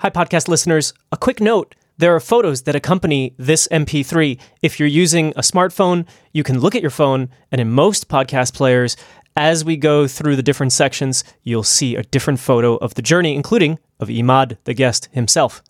Hi, 0.00 0.10
podcast 0.10 0.46
listeners. 0.46 0.92
A 1.10 1.16
quick 1.16 1.40
note 1.40 1.74
there 1.96 2.14
are 2.14 2.20
photos 2.20 2.64
that 2.64 2.76
accompany 2.76 3.34
this 3.38 3.66
MP3. 3.68 4.38
If 4.60 4.78
you're 4.78 4.86
using 4.86 5.30
a 5.30 5.40
smartphone, 5.40 6.06
you 6.34 6.42
can 6.42 6.60
look 6.60 6.74
at 6.74 6.82
your 6.82 6.90
phone, 6.90 7.30
and 7.50 7.62
in 7.62 7.70
most 7.70 8.06
podcast 8.06 8.52
players, 8.52 8.94
as 9.36 9.64
we 9.64 9.78
go 9.78 10.06
through 10.06 10.36
the 10.36 10.42
different 10.42 10.74
sections, 10.74 11.24
you'll 11.44 11.62
see 11.62 11.96
a 11.96 12.02
different 12.02 12.40
photo 12.40 12.76
of 12.76 12.92
the 12.92 13.00
journey, 13.00 13.34
including 13.34 13.78
of 13.98 14.08
Imad, 14.08 14.58
the 14.64 14.74
guest 14.74 15.08
himself. 15.12 15.62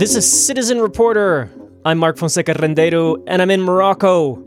This 0.00 0.16
is 0.16 0.46
Citizen 0.46 0.80
Reporter. 0.80 1.50
I'm 1.84 1.98
Mark 1.98 2.16
Fonseca 2.16 2.54
Rendeiro, 2.54 3.22
and 3.26 3.42
I'm 3.42 3.50
in 3.50 3.60
Morocco. 3.60 4.42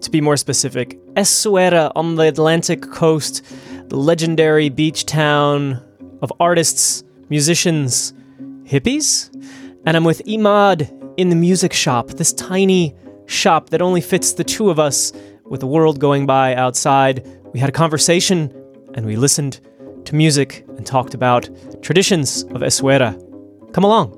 To 0.00 0.10
be 0.12 0.20
more 0.20 0.36
specific, 0.36 0.96
Essaouira 1.14 1.90
on 1.96 2.14
the 2.14 2.28
Atlantic 2.28 2.82
coast, 2.82 3.42
the 3.88 3.96
legendary 3.96 4.68
beach 4.68 5.04
town 5.04 5.82
of 6.22 6.32
artists, 6.38 7.02
musicians, 7.30 8.14
hippies. 8.62 9.28
And 9.86 9.96
I'm 9.96 10.04
with 10.04 10.22
Imad 10.24 10.88
in 11.16 11.30
the 11.30 11.36
music 11.36 11.72
shop, 11.72 12.10
this 12.10 12.32
tiny 12.32 12.94
shop 13.26 13.70
that 13.70 13.82
only 13.82 14.00
fits 14.00 14.34
the 14.34 14.44
two 14.44 14.70
of 14.70 14.78
us 14.78 15.12
with 15.46 15.58
the 15.58 15.66
world 15.66 15.98
going 15.98 16.26
by 16.26 16.54
outside. 16.54 17.26
We 17.52 17.58
had 17.58 17.68
a 17.68 17.72
conversation 17.72 18.54
and 18.94 19.04
we 19.04 19.16
listened 19.16 19.58
to 20.04 20.14
music 20.14 20.64
and 20.76 20.86
talked 20.86 21.12
about 21.12 21.50
traditions 21.82 22.44
of 22.44 22.60
Essaouira. 22.60 23.20
Come 23.72 23.82
along. 23.82 24.15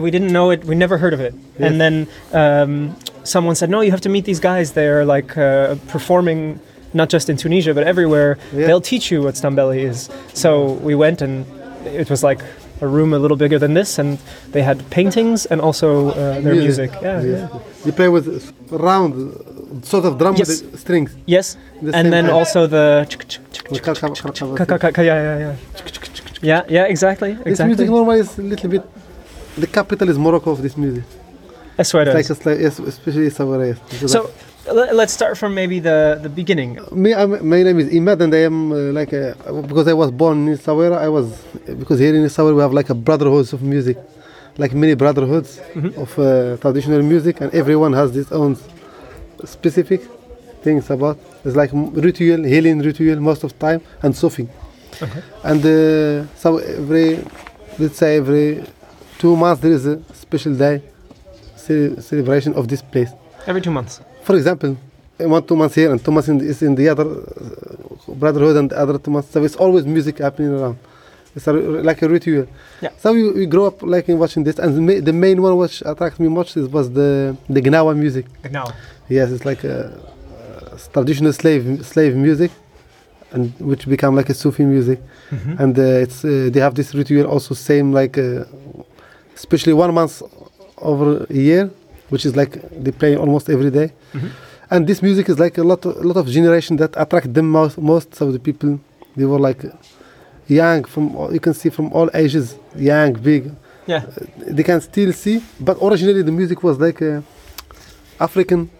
We 0.00 0.10
didn't 0.18 0.32
know 0.32 0.50
it. 0.50 0.64
We 0.64 0.74
never 0.74 0.98
heard 0.98 1.14
of 1.14 1.20
it. 1.20 1.34
Yes. 1.58 1.70
And 1.70 1.80
then 1.80 2.08
um, 2.32 2.96
someone 3.22 3.54
said, 3.54 3.70
"No, 3.70 3.80
you 3.80 3.90
have 3.92 4.00
to 4.02 4.08
meet 4.08 4.24
these 4.24 4.40
guys. 4.40 4.72
They're 4.72 5.04
like 5.04 5.36
uh, 5.38 5.76
performing 5.86 6.58
not 6.92 7.08
just 7.08 7.28
in 7.30 7.36
Tunisia 7.36 7.72
but 7.74 7.84
everywhere. 7.86 8.36
Yeah. 8.52 8.66
They'll 8.66 8.80
teach 8.80 9.10
you 9.12 9.22
what 9.22 9.34
Stambeli 9.34 9.84
is." 9.84 10.10
So 10.34 10.72
we 10.72 10.94
went, 10.94 11.22
and 11.22 11.46
it 11.86 12.10
was 12.10 12.24
like 12.24 12.40
a 12.80 12.86
room 12.86 13.12
a 13.12 13.18
little 13.18 13.36
bigger 13.36 13.58
than 13.58 13.74
this, 13.74 13.98
and 13.98 14.18
they 14.52 14.62
had 14.62 14.78
paintings 14.90 15.46
and 15.46 15.60
also 15.60 16.08
uh, 16.10 16.40
their 16.40 16.54
music. 16.54 16.90
Yeah, 17.02 17.20
Yes. 17.22 17.50
yeah. 17.52 17.58
You 17.86 17.92
play 17.92 18.08
with 18.08 18.26
round 18.70 19.14
sort 19.84 20.04
of 20.04 20.18
drum 20.18 20.34
Yes. 20.36 20.48
with 20.48 20.72
the 20.72 20.78
strings. 20.78 21.10
Yes, 21.26 21.56
The 21.82 21.92
and 21.94 22.12
then 22.12 22.24
time. 22.26 22.34
also 22.34 22.66
the. 22.66 23.06
Yeah, 23.70 25.04
yeah, 25.06 25.38
yeah. 25.38 25.54
Yeah, 26.42 26.62
yeah, 26.68 26.84
exactly, 26.84 27.32
This 27.44 27.60
music 27.60 27.88
normally 27.88 28.20
is 28.20 28.38
a 28.38 28.42
little 28.42 28.70
bit. 28.70 28.82
The 29.58 29.66
capital 29.66 30.08
is 30.08 30.18
Morocco 30.18 30.50
of 30.52 30.62
this 30.62 30.76
music. 30.76 31.04
It's 31.78 31.92
like, 31.94 32.06
like 32.08 32.26
yes, 32.60 32.78
especially 32.78 33.30
Savares. 33.30 33.76
So 34.08 34.30
let's 34.72 35.12
start 35.12 35.36
from 35.38 35.54
maybe 35.54 35.80
the 35.80 36.18
the 36.22 36.28
beginning. 36.28 36.78
me, 36.92 37.10
I'm, 37.14 37.30
my 37.48 37.62
name 37.62 37.78
is 37.82 37.88
Imad, 37.98 38.20
and 38.20 38.32
I 38.34 38.42
am 38.50 38.72
uh, 38.72 38.76
like 38.98 39.12
a, 39.12 39.34
because 39.70 39.86
I 39.88 39.92
was 40.02 40.10
born 40.10 40.48
in 40.48 40.58
Sawera. 40.58 40.96
I 40.98 41.08
was 41.08 41.26
because 41.82 41.98
here 41.98 42.14
in 42.14 42.24
Sawera 42.36 42.54
we 42.56 42.62
have 42.62 42.72
like 42.80 42.90
a 42.90 42.94
brotherhoods 42.94 43.52
of 43.52 43.62
music, 43.62 43.96
like 44.58 44.72
many 44.74 44.94
brotherhoods 44.94 45.60
Mhm. 45.74 45.96
of 46.04 46.10
uh, 46.18 46.56
traditional 46.64 47.02
music, 47.02 47.40
and 47.40 47.48
everyone 47.54 47.92
has 48.00 48.16
its 48.16 48.32
own 48.32 48.56
specific 49.44 50.00
things 50.62 50.90
about. 50.90 51.16
It's 51.44 51.56
like 51.56 51.70
ritual, 52.06 52.44
healing 52.44 52.78
ritual 52.80 53.18
most 53.20 53.44
of 53.44 53.58
time, 53.58 53.80
and 54.02 54.14
Sufi. 54.14 54.46
Okay. 55.02 55.22
And 55.44 55.60
uh, 55.64 56.26
so 56.36 56.58
every, 56.58 57.24
let's 57.78 57.96
say 57.96 58.16
every 58.16 58.62
two 59.18 59.34
months 59.36 59.62
there 59.62 59.72
is 59.72 59.86
a 59.86 59.96
special 60.14 60.54
day 60.54 60.82
celebration 61.56 62.52
of 62.54 62.68
this 62.68 62.82
place. 62.82 63.10
Every 63.46 63.60
two 63.60 63.70
months. 63.70 64.00
For 64.30 64.36
example, 64.36 64.76
one 65.18 65.42
two 65.42 65.56
months 65.56 65.74
here 65.74 65.90
and 65.90 65.98
two 66.04 66.12
months 66.12 66.28
in 66.28 66.38
the, 66.38 66.44
is 66.44 66.62
in 66.62 66.76
the 66.76 66.88
other 66.88 67.04
uh, 67.04 68.14
brotherhood 68.22 68.56
and 68.60 68.70
the 68.70 68.78
other 68.78 68.96
two 68.96 69.10
months. 69.10 69.28
So 69.32 69.42
it's 69.42 69.56
always 69.56 69.84
music 69.84 70.18
happening 70.18 70.52
around. 70.58 70.78
It's 71.34 71.48
a, 71.48 71.52
like 71.52 72.00
a 72.02 72.08
ritual. 72.08 72.46
Yeah. 72.80 72.90
So 72.98 73.12
we, 73.12 73.22
we 73.32 73.46
grow 73.46 73.66
up 73.66 73.82
like 73.82 74.08
in 74.08 74.20
watching 74.20 74.44
this, 74.44 74.60
and 74.60 74.70
the, 74.76 74.80
ma- 74.88 75.00
the 75.08 75.12
main 75.12 75.42
one 75.42 75.56
which 75.56 75.82
attracted 75.84 76.20
me 76.20 76.28
much 76.28 76.56
is, 76.56 76.68
was 76.68 76.86
the 76.92 77.36
the 77.48 77.60
Gnawa 77.60 77.92
music. 78.04 78.26
Now. 78.58 78.66
Yes, 79.08 79.32
it's 79.32 79.44
like 79.44 79.64
a, 79.64 79.76
uh 80.44 80.78
traditional 80.92 81.32
slave 81.32 81.84
slave 81.84 82.14
music, 82.14 82.52
and 83.32 83.52
which 83.70 83.88
become 83.94 84.14
like 84.14 84.28
a 84.30 84.34
Sufi 84.34 84.64
music. 84.64 85.00
Mm-hmm. 85.30 85.62
And 85.62 85.76
uh, 85.76 86.04
it's 86.04 86.24
uh, 86.24 86.50
they 86.52 86.60
have 86.60 86.74
this 86.76 86.94
ritual 86.94 87.26
also 87.26 87.52
same 87.70 87.92
like, 88.00 88.16
uh, 88.16 88.44
especially 89.34 89.72
one 89.72 89.92
month 89.92 90.22
over 90.78 91.26
a 91.28 91.34
year, 91.48 91.70
which 92.10 92.24
is 92.26 92.32
like 92.36 92.52
they 92.84 92.92
play 93.02 93.16
almost 93.16 93.48
every 93.48 93.70
day. 93.70 93.88
Mhm. 94.14 94.30
And 94.72 94.86
this 94.86 95.00
music 95.02 95.28
is 95.28 95.38
like 95.44 95.56
a 95.58 95.64
lot 95.64 95.84
of, 95.86 95.92
a 95.96 96.06
lot 96.10 96.16
of 96.22 96.26
generation 96.28 96.76
that 96.76 96.92
attract 96.96 97.28
them 97.34 97.46
most. 97.58 97.76
Most 97.78 98.20
of 98.20 98.28
the 98.32 98.38
people 98.38 98.70
they 99.16 99.24
were 99.32 99.38
like 99.48 99.62
young 100.60 100.84
from 100.84 101.04
all- 101.16 101.32
you 101.36 101.40
can 101.46 101.54
see 101.54 101.70
from 101.70 101.86
all 101.96 102.08
ages, 102.14 102.46
young, 102.76 103.12
big. 103.14 103.42
Yeah. 103.86 104.02
They 104.56 104.62
can 104.70 104.80
still 104.80 105.12
see, 105.12 105.36
but 105.68 105.76
originally 105.82 106.22
the 106.22 106.32
music 106.40 106.58
was 106.62 106.76
like 106.86 106.98
uh, 107.02 107.20
African 108.26 108.70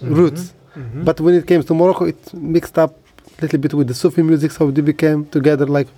roots. 0.00 0.52
Mhm. 0.76 1.04
But 1.04 1.20
when 1.20 1.34
it 1.34 1.46
came 1.46 1.62
to 1.62 1.74
Morocco, 1.74 2.04
it 2.06 2.20
mixed 2.34 2.76
up 2.78 2.92
a 3.38 3.42
little 3.42 3.58
bit 3.64 3.72
with 3.74 3.88
the 3.88 3.94
Sufi 3.94 4.22
music, 4.22 4.50
so 4.52 4.70
they 4.70 4.82
became 4.82 5.24
together 5.26 5.66
like 5.66 5.88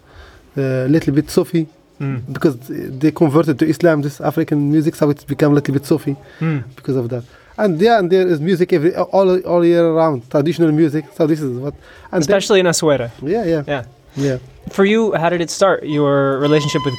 a 0.56 0.86
little 0.88 1.12
bit 1.14 1.30
Sufi 1.30 1.66
Mm. 2.00 2.21
because 2.32 2.56
they 3.00 3.10
converted 3.12 3.59
to 3.60 3.65
Islam, 3.75 4.03
this 4.03 4.21
African 4.21 4.59
music, 4.75 4.94
so 4.97 5.10
it's 5.10 5.25
become 5.25 5.53
a 5.53 5.55
little 5.55 5.72
bit 5.72 5.84
Sufi 5.87 6.16
Mm. 6.41 6.62
because 6.77 6.97
of 6.97 7.09
that. 7.10 7.22
And 7.56 7.81
yeah, 7.81 7.99
and 8.00 8.10
there 8.10 8.27
is 8.32 8.41
music 8.41 8.72
every 8.72 8.93
all 9.16 9.28
all 9.53 9.62
year 9.65 9.84
round, 10.00 10.28
traditional 10.34 10.72
music. 10.72 11.04
So 11.16 11.27
this 11.33 11.41
is 11.41 11.50
what, 11.65 11.75
and 12.12 12.12
then- 12.12 12.21
Especially 12.21 12.59
in 12.60 12.66
Essaouira. 12.66 13.09
yeah, 13.22 13.44
yeah, 13.53 13.62
Yeah. 13.72 13.84
yeah. 14.27 14.38
For 14.77 14.84
you, 14.93 15.00
how 15.21 15.28
did 15.34 15.41
it 15.41 15.50
start? 15.50 15.78
Your 15.99 16.38
relationship 16.47 16.83
with 16.88 16.97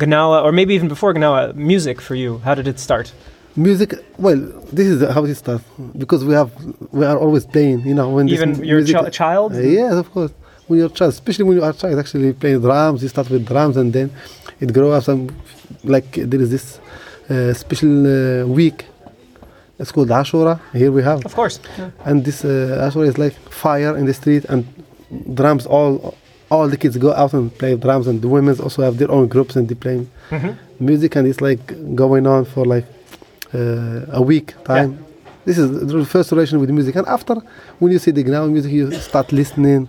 Gnawa, 0.00 0.38
or 0.44 0.52
maybe 0.52 0.72
even 0.78 0.88
before 0.88 1.12
Gnawa, 1.14 1.40
music 1.72 2.00
for 2.00 2.14
you. 2.14 2.30
How 2.46 2.54
did 2.54 2.66
it 2.68 2.78
start? 2.78 3.06
Music. 3.56 3.90
Well, 4.18 4.40
this 4.78 4.86
is 4.94 4.98
how 5.14 5.24
it 5.24 5.34
starts 5.34 5.64
because 6.02 6.20
we 6.28 6.34
have 6.40 6.50
we 6.98 7.04
are 7.10 7.18
always 7.24 7.44
playing. 7.54 7.78
You 7.90 7.94
know, 7.98 8.08
when 8.16 8.28
Even 8.28 8.50
your 8.70 8.78
music, 8.80 8.96
chi- 8.96 9.10
child? 9.22 9.50
Uh, 9.54 9.58
yes, 9.80 9.94
of 10.02 10.08
course. 10.14 10.32
When 10.68 10.78
you're 10.78 10.88
a 10.88 10.90
child, 10.90 11.12
especially 11.14 11.44
when 11.44 11.56
you 11.56 11.64
are 11.64 11.70
a 11.70 11.74
child, 11.74 11.98
actually 11.98 12.32
playing 12.34 12.60
drums, 12.60 13.02
you 13.02 13.08
start 13.08 13.28
with 13.30 13.46
drums 13.46 13.76
and 13.76 13.92
then 13.92 14.10
it 14.60 14.72
grows 14.72 14.94
up. 14.98 15.04
Some 15.04 15.28
like 15.84 16.12
there 16.12 16.40
is 16.40 16.50
this 16.50 16.78
uh, 17.30 17.52
special 17.54 17.92
uh, 18.06 18.46
week. 18.46 18.86
It's 19.78 19.92
called 19.92 20.08
Ashura. 20.08 20.60
Here 20.72 20.90
we 20.92 21.02
have, 21.02 21.24
Of 21.24 21.34
course. 21.34 21.60
Yeah. 21.78 21.90
and 22.04 22.24
this 22.24 22.44
uh, 22.44 22.86
Ashura 22.90 23.06
is 23.08 23.16
like 23.18 23.34
fire 23.64 23.96
in 23.96 24.04
the 24.06 24.14
street 24.14 24.44
and 24.48 24.64
drums. 25.34 25.66
All 25.66 26.14
all 26.50 26.66
the 26.68 26.76
kids 26.76 26.96
go 26.96 27.12
out 27.12 27.32
and 27.34 27.56
play 27.58 27.74
drums, 27.76 28.06
and 28.06 28.20
the 28.22 28.28
women 28.28 28.58
also 28.60 28.82
have 28.82 28.96
their 28.98 29.10
own 29.10 29.28
groups 29.28 29.56
and 29.56 29.68
they 29.68 29.74
play 29.74 30.06
Mhm. 30.30 30.56
music, 30.80 31.16
and 31.16 31.26
it's 31.28 31.40
like 31.40 31.64
going 31.94 32.26
on 32.26 32.44
for 32.44 32.64
like 32.64 32.86
uh, 33.54 34.20
a 34.20 34.22
week 34.22 34.54
time. 34.64 34.98
This 35.46 35.56
is 35.56 35.66
the 35.92 36.04
first 36.04 36.30
relation 36.32 36.60
with 36.60 36.70
music, 36.70 36.94
and 36.96 37.06
after 37.06 37.36
when 37.78 37.90
you 37.92 37.98
see 37.98 38.10
the 38.10 38.22
Gnawa 38.24 38.50
music, 38.50 38.70
you 38.72 38.90
start 38.92 39.32
listening 39.32 39.88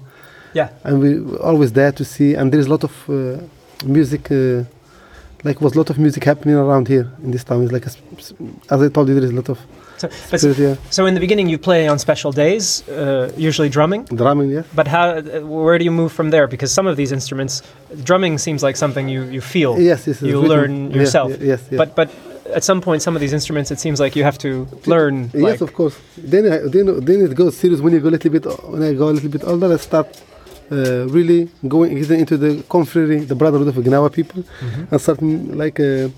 Yeah. 0.53 0.69
and 0.83 0.99
we 0.99 1.19
were 1.19 1.41
always 1.49 1.71
there 1.73 1.91
to 1.91 2.03
see 2.03 2.33
and 2.35 2.51
there's 2.51 2.67
a 2.67 2.69
lot 2.69 2.83
of 2.83 2.93
uh, 3.09 3.13
music 3.85 4.31
uh, 4.31 4.63
like 5.43 5.61
was 5.61 5.73
a 5.75 5.77
lot 5.77 5.89
of 5.89 5.97
music 5.97 6.23
happening 6.25 6.55
around 6.55 6.87
here 6.87 7.07
in 7.23 7.31
this 7.31 7.43
town 7.43 7.63
it's 7.63 7.71
like 7.71 7.85
a, 7.85 7.91
as 8.73 8.81
i 8.81 8.89
told 8.89 9.07
you 9.07 9.13
there 9.15 9.23
is 9.23 9.31
a 9.31 9.35
lot 9.41 9.49
of 9.49 9.59
So, 10.01 10.07
but, 10.31 10.39
spirit 10.39 10.57
here 10.57 10.77
so 10.89 11.05
in 11.09 11.13
the 11.13 11.19
beginning, 11.19 11.47
you 11.53 11.57
play 11.69 11.81
on 11.91 11.97
special 11.99 12.31
days, 12.31 12.87
uh, 12.87 13.47
usually 13.49 13.69
drumming. 13.77 14.01
drumming 14.23 14.49
yeah 14.57 14.63
But 14.79 14.87
how? 14.87 15.05
Uh, 15.09 15.41
where 15.65 15.77
do 15.77 15.83
you 15.89 15.91
move 16.01 16.11
from 16.19 16.29
there? 16.35 16.47
Because 16.47 16.71
some 16.77 16.87
of 16.91 16.95
these 16.95 17.11
instruments, 17.17 17.53
drumming 18.09 18.37
seems 18.39 18.61
like 18.67 18.77
something 18.77 19.05
you, 19.15 19.21
you 19.35 19.41
feel. 19.41 19.71
yes 19.89 20.07
yes 20.07 20.21
You 20.21 20.37
learn 20.53 20.73
yourself. 20.99 21.29
yeah, 21.31 21.51
yes 21.51 21.61
yes 21.71 21.77
But 21.81 21.89
but 21.99 22.07
at 22.57 22.63
some 22.63 22.79
point, 22.81 22.99
some 23.01 23.13
of 23.17 23.21
these 23.23 23.35
instruments, 23.39 23.69
it 23.75 23.79
seems 23.85 23.99
like 24.03 24.13
you 24.19 24.23
have 24.29 24.37
to 24.45 24.49
learn. 24.93 25.15
yes 25.33 25.43
like, 25.47 25.61
of 25.67 25.71
course 25.79 25.95
then 26.33 26.43
I, 26.53 26.57
then 26.73 26.85
then 27.09 27.19
it 27.27 27.33
goes 27.41 27.53
serious 27.63 27.79
when 27.83 27.91
you 27.95 27.99
go 28.05 28.09
a 28.13 28.15
little 28.17 28.31
bit 28.37 28.45
when 28.73 28.81
i 28.89 28.91
go 29.01 29.05
a 29.11 29.15
little 29.17 29.31
bit 29.35 29.43
older 29.51 29.67
i 29.73 29.77
start 29.89 30.07
uh, 30.71 31.07
really 31.17 31.49
going 31.67 31.91
getting 31.99 32.19
into 32.23 32.37
the 32.37 32.51
confrérie 32.73 33.27
the 33.27 33.35
brotherhood 33.35 33.67
of 33.67 33.75
the 33.75 33.81
Gnawa 33.89 34.09
people 34.11 34.43
Mhm. 34.43 34.91
and 34.91 35.01
starting 35.01 35.33
like 35.57 35.79
uh, 35.79 36.09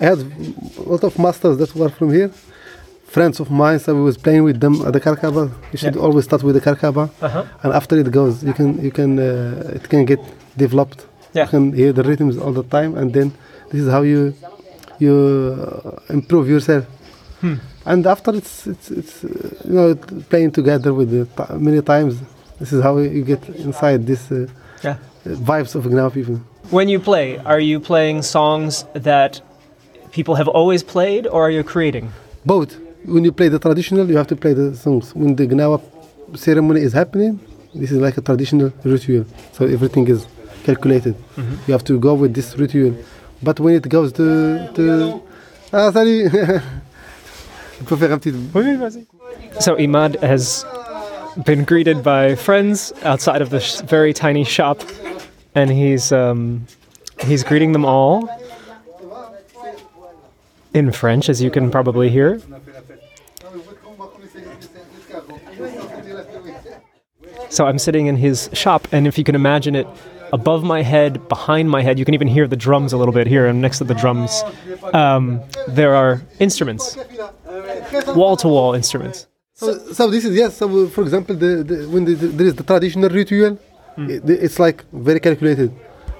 I 0.00 0.04
had 0.10 0.18
a 0.18 0.90
lot 0.92 1.02
of 1.08 1.18
masters 1.18 1.56
that 1.58 1.74
were 1.74 1.88
from 1.98 2.10
here, 2.12 2.30
friends 3.16 3.40
of 3.40 3.50
mine. 3.50 3.78
So 3.80 3.94
we 3.94 4.02
was 4.10 4.16
playing 4.16 4.44
with 4.44 4.58
them 4.60 4.74
at 4.86 4.92
the 4.92 5.00
Karkaba. 5.00 5.50
You 5.72 5.78
should 5.82 5.96
Yeah. 5.96 6.02
always 6.06 6.24
start 6.24 6.42
with 6.46 6.54
the 6.58 6.60
Karkaba, 6.68 7.04
Uh-huh. 7.20 7.44
and 7.62 7.70
after 7.80 7.94
it 7.98 8.08
goes, 8.18 8.34
you 8.48 8.54
can 8.58 8.68
you 8.86 8.92
can 8.98 9.10
uh, 9.18 9.76
it 9.78 9.88
can 9.92 10.04
get 10.04 10.20
developed. 10.56 11.00
Yeah. 11.34 11.44
You 11.44 11.50
can 11.54 11.64
hear 11.80 11.92
the 11.92 12.02
rhythms 12.10 12.34
all 12.38 12.52
the 12.60 12.66
time, 12.76 12.90
and 13.00 13.12
then 13.16 13.32
this 13.70 13.80
is 13.84 13.88
how 13.96 14.02
you 14.12 14.20
you 15.04 15.14
uh, 15.14 16.14
improve 16.18 16.48
yourself. 16.54 16.84
Hmm. 17.40 17.54
And 17.90 18.06
after 18.06 18.30
it's 18.40 18.54
it's, 18.72 18.90
it's 19.00 19.14
uh, 19.24 19.28
you 19.68 19.74
know 19.76 19.94
playing 20.30 20.50
together 20.52 20.90
with 20.98 21.08
the 21.10 21.22
t- 21.36 21.54
many 21.66 21.80
times. 21.82 22.14
This 22.58 22.72
is 22.72 22.82
how 22.82 22.98
you 22.98 23.22
get 23.24 23.42
inside 23.48 24.06
this 24.06 24.30
uh, 24.32 24.46
Yeah. 24.82 24.96
vibes 25.24 25.74
of 25.74 25.84
Gnawa 25.84 26.10
people. 26.12 26.40
When 26.70 26.88
you 26.88 27.00
play, 27.00 27.38
are 27.44 27.60
you 27.60 27.80
playing 27.80 28.22
songs 28.22 28.84
that 28.94 29.40
people 30.12 30.34
have 30.36 30.48
always 30.48 30.82
played, 30.82 31.26
or 31.26 31.42
are 31.46 31.50
you 31.50 31.62
creating? 31.64 32.10
Both. 32.44 32.76
When 33.04 33.24
you 33.24 33.32
play 33.32 33.48
the 33.48 33.58
traditional, 33.58 34.08
you 34.10 34.16
have 34.16 34.26
to 34.28 34.36
play 34.36 34.52
the 34.54 34.74
songs. 34.76 35.14
When 35.14 35.36
the 35.36 35.46
Gnawa 35.46 35.80
ceremony 36.36 36.80
is 36.82 36.92
happening, 36.92 37.38
this 37.74 37.90
is 37.90 37.98
like 37.98 38.16
a 38.18 38.20
traditional 38.22 38.72
ritual. 38.84 39.24
So 39.52 39.64
everything 39.66 40.08
is 40.08 40.26
calculated. 40.64 41.14
You 41.66 41.72
have 41.72 41.84
to 41.84 41.98
go 41.98 42.14
with 42.14 42.34
this 42.34 42.56
ritual. 42.58 42.94
But 43.42 43.60
when 43.60 43.74
it 43.74 43.88
goes 43.88 44.12
to 44.14 44.26
to 44.74 44.84
ah 45.72 45.90
salut. 45.92 46.32
Il 47.80 47.86
faut 47.86 47.96
faire 47.96 48.12
un 48.12 48.18
petit. 48.18 48.34
So 49.60 49.76
Imad 49.76 50.16
has 50.20 50.64
been 51.44 51.64
greeted 51.64 52.02
by 52.02 52.34
friends 52.34 52.92
outside 53.02 53.42
of 53.42 53.50
this 53.50 53.80
very 53.82 54.12
tiny 54.12 54.44
shop, 54.44 54.82
and 55.54 55.70
he's 55.70 56.12
um, 56.12 56.66
he's 57.24 57.44
greeting 57.44 57.72
them 57.72 57.84
all 57.84 58.28
in 60.74 60.92
French, 60.92 61.28
as 61.28 61.42
you 61.42 61.50
can 61.50 61.70
probably 61.70 62.08
hear. 62.08 62.40
So 67.50 67.66
I'm 67.66 67.78
sitting 67.78 68.06
in 68.06 68.16
his 68.16 68.50
shop, 68.52 68.86
and 68.92 69.06
if 69.06 69.16
you 69.16 69.24
can 69.24 69.34
imagine 69.34 69.74
it, 69.74 69.86
above 70.32 70.62
my 70.62 70.82
head, 70.82 71.28
behind 71.28 71.70
my 71.70 71.82
head, 71.82 71.98
you 71.98 72.04
can 72.04 72.14
even 72.14 72.28
hear 72.28 72.46
the 72.46 72.56
drums 72.56 72.92
a 72.92 72.98
little 72.98 73.14
bit 73.14 73.26
here, 73.26 73.46
and 73.46 73.62
next 73.62 73.78
to 73.78 73.84
the 73.84 73.94
drums, 73.94 74.42
um, 74.92 75.40
there 75.66 75.94
are 75.94 76.20
instruments, 76.40 76.98
wall 78.08 78.36
to 78.36 78.48
wall 78.48 78.74
instruments. 78.74 79.27
So, 79.58 79.66
so 79.92 80.08
this 80.08 80.24
is 80.24 80.36
yes. 80.36 80.56
So 80.56 80.64
uh, 80.70 80.88
for 80.88 81.02
example, 81.02 81.34
the, 81.34 81.64
the 81.70 81.76
when 81.92 82.04
the, 82.04 82.14
the, 82.14 82.26
there 82.38 82.46
is 82.46 82.54
the 82.54 82.62
traditional 82.62 83.10
ritual, 83.10 83.58
it, 83.96 84.22
it's 84.46 84.58
like 84.60 84.84
very 84.92 85.18
calculated. 85.18 85.70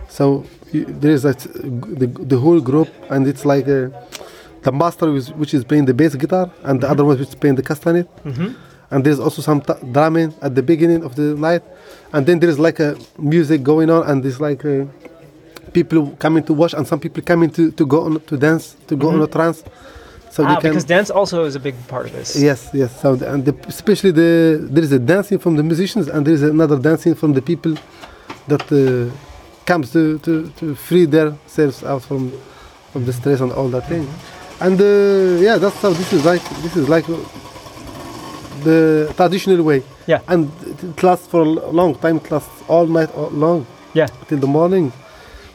So 0.08 0.44
you, 0.72 0.84
there 1.02 1.12
is 1.12 1.22
the, 1.22 2.08
the 2.32 2.38
whole 2.44 2.60
group, 2.60 2.88
and 3.10 3.28
it's 3.28 3.44
like 3.44 3.68
uh, 3.68 3.90
the 4.62 4.72
master 4.72 5.06
which, 5.12 5.28
which 5.40 5.54
is 5.54 5.62
playing 5.62 5.84
the 5.84 5.94
bass 5.94 6.16
guitar, 6.16 6.50
and 6.64 6.80
the 6.80 6.88
other 6.90 7.04
one 7.04 7.16
which 7.18 7.28
is 7.28 7.34
playing 7.36 7.54
the 7.60 7.62
castanet. 7.62 8.08
And 8.90 9.04
there's 9.04 9.20
also 9.20 9.40
some 9.42 9.60
t- 9.60 9.74
drumming 9.92 10.34
at 10.42 10.54
the 10.56 10.62
beginning 10.62 11.04
of 11.04 11.14
the 11.14 11.36
night, 11.36 11.62
and 12.12 12.26
then 12.26 12.40
there 12.40 12.50
is 12.50 12.58
like 12.58 12.80
a 12.80 12.96
music 13.18 13.62
going 13.62 13.88
on, 13.90 14.02
and 14.10 14.24
there's 14.24 14.40
like 14.40 14.64
uh, 14.64 14.86
people 15.72 16.16
coming 16.18 16.42
to 16.44 16.52
watch, 16.54 16.74
and 16.74 16.84
some 16.88 16.98
people 16.98 17.22
coming 17.22 17.50
to, 17.50 17.70
to 17.70 17.86
go 17.86 17.98
on 18.06 18.18
to 18.20 18.36
dance, 18.36 18.74
to 18.88 18.96
go 18.96 19.10
on 19.10 19.20
a 19.22 19.26
trance. 19.28 19.62
So 20.38 20.44
Ah, 20.46 20.60
because 20.62 20.84
dance 20.84 21.10
also 21.10 21.38
is 21.50 21.56
a 21.56 21.60
big 21.68 21.74
part 21.88 22.06
of 22.06 22.12
this. 22.12 22.28
Yes, 22.48 22.60
yes. 22.72 22.90
So 23.02 23.16
the- 23.16 23.28
and 23.32 23.44
the, 23.44 23.54
especially 23.66 24.12
the 24.12 24.30
there 24.74 24.84
is 24.88 24.92
a 24.92 24.98
dancing 25.12 25.38
from 25.44 25.56
the 25.56 25.64
musicians 25.70 26.06
and 26.12 26.20
there 26.26 26.34
is 26.38 26.42
another 26.56 26.78
dancing 26.88 27.14
from 27.20 27.30
the 27.38 27.42
people 27.50 27.74
that 28.50 28.62
uh, 28.70 28.80
comes 29.70 29.86
to, 29.96 30.02
to, 30.26 30.32
to 30.58 30.74
free 30.88 31.06
themselves 31.06 31.82
out 31.90 32.02
from 32.08 32.22
from 32.92 33.02
the 33.04 33.12
stress 33.12 33.40
and 33.40 33.50
all 33.58 33.68
that 33.76 33.84
thing. 33.88 34.04
And 34.60 34.80
uh, 34.80 35.42
yeah, 35.46 35.56
that's 35.62 35.80
how 35.82 35.90
this 36.00 36.12
is 36.12 36.22
like. 36.24 36.42
This 36.64 36.74
is 36.76 36.86
like 36.88 37.06
the 38.64 39.12
traditional 39.16 39.62
way. 39.62 39.82
Yeah. 40.06 40.20
And 40.28 40.50
it, 40.66 41.02
lasts 41.02 41.26
for 41.26 41.40
a 41.40 41.50
long 41.80 41.94
time. 41.96 42.16
It 42.16 42.30
lasts 42.30 42.62
all 42.68 42.86
night 42.86 43.10
all 43.14 43.30
long 43.30 43.66
Yeah. 43.94 44.06
till 44.28 44.38
the 44.38 44.46
morning, 44.58 44.92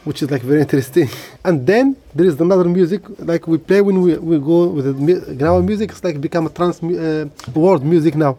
which 0.04 0.22
is 0.22 0.30
like 0.30 0.42
very 0.42 0.60
interesting. 0.60 1.08
And 1.44 1.66
then 1.66 1.96
there 2.14 2.26
is 2.26 2.40
another 2.40 2.64
music 2.64 3.02
like 3.18 3.46
we 3.46 3.58
play 3.58 3.80
when 3.80 4.00
we, 4.02 4.16
we 4.18 4.38
go 4.38 4.66
with 4.68 4.84
the 4.84 4.92
mu- 4.94 5.62
music. 5.62 5.90
It's 5.92 6.04
like 6.04 6.20
become 6.20 6.46
a 6.46 6.50
trans 6.50 6.82
uh, 6.82 7.26
world 7.54 7.84
music 7.84 8.14
now. 8.14 8.36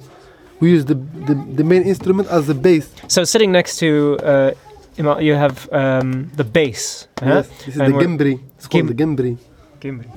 We 0.59 0.71
use 0.71 0.85
the, 0.85 0.95
the 0.95 1.35
the 1.59 1.63
main 1.63 1.83
instrument 1.83 2.27
as 2.29 2.47
the 2.47 2.53
bass. 2.55 2.85
So 3.07 3.23
sitting 3.25 3.51
next 3.51 3.77
to 3.83 4.17
uh, 4.23 4.51
you 4.97 5.33
have 5.33 5.67
um, 5.73 6.31
the 6.35 6.43
bass. 6.45 7.07
huh? 7.19 7.25
Yes, 7.27 7.47
this 7.65 7.75
is 7.75 7.81
And 7.81 7.93
the 7.93 7.99
gimbri. 7.99 8.39
It's 8.57 8.67
called 8.67 8.87
Gim- 8.97 9.15
the 9.15 9.23
gimbri. 9.23 9.37
Gimbri. 9.81 10.07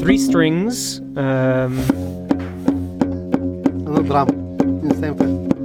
Three 0.00 0.18
strings. 0.18 1.00
Um, 1.16 1.78
And 3.86 3.98
a 3.98 4.02
drum 4.02 4.28
in 4.82 4.88
the 4.88 4.94
same. 5.00 5.57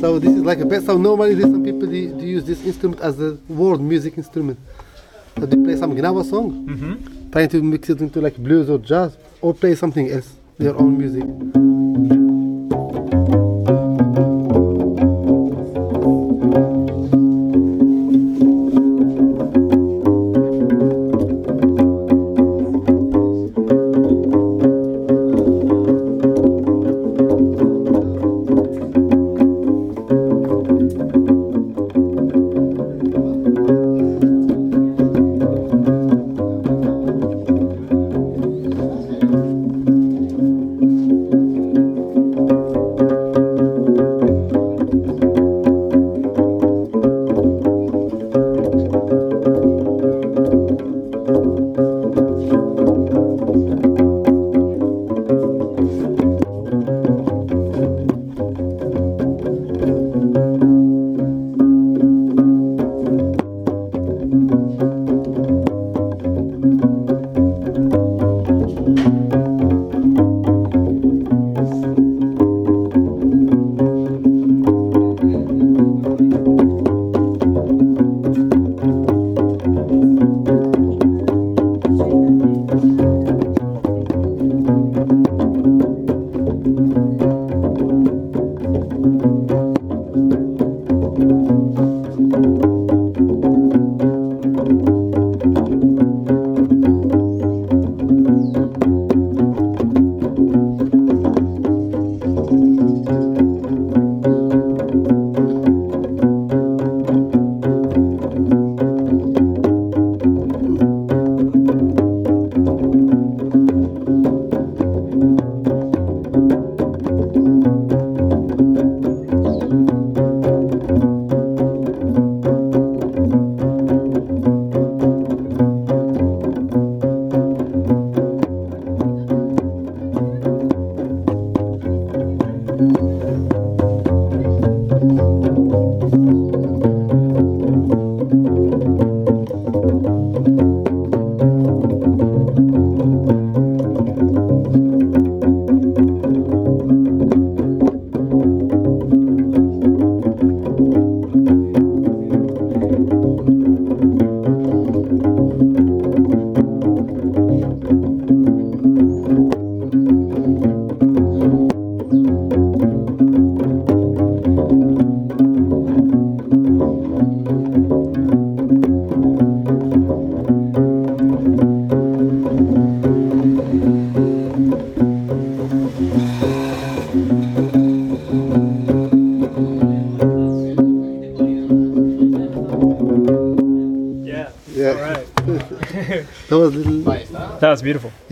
So 0.00 0.18
this 0.18 0.30
is 0.32 0.42
like 0.42 0.60
a 0.60 0.64
bass. 0.64 0.86
So 0.86 0.96
normally 0.96 1.34
there's 1.34 1.50
some 1.50 1.62
people 1.64 1.86
they, 1.86 2.06
they 2.06 2.24
use 2.24 2.44
this 2.44 2.64
instrument 2.64 3.00
as 3.02 3.20
a 3.20 3.36
world 3.48 3.80
music 3.80 4.16
instrument. 4.18 4.58
So 5.38 5.46
they 5.46 5.56
play 5.56 5.76
some 5.76 5.94
Gnawa 5.94 6.24
song. 6.24 6.66
mhm. 6.68 7.30
trying 7.32 7.48
to 7.50 7.62
mix 7.62 7.90
it 7.90 8.00
into 8.00 8.20
like 8.20 8.36
blues 8.38 8.70
or 8.70 8.78
jazz 8.78 9.16
or 9.42 9.52
play 9.52 9.74
something 9.74 10.08
else, 10.10 10.34
their 10.58 10.74
own 10.76 10.96
music. 10.96 11.24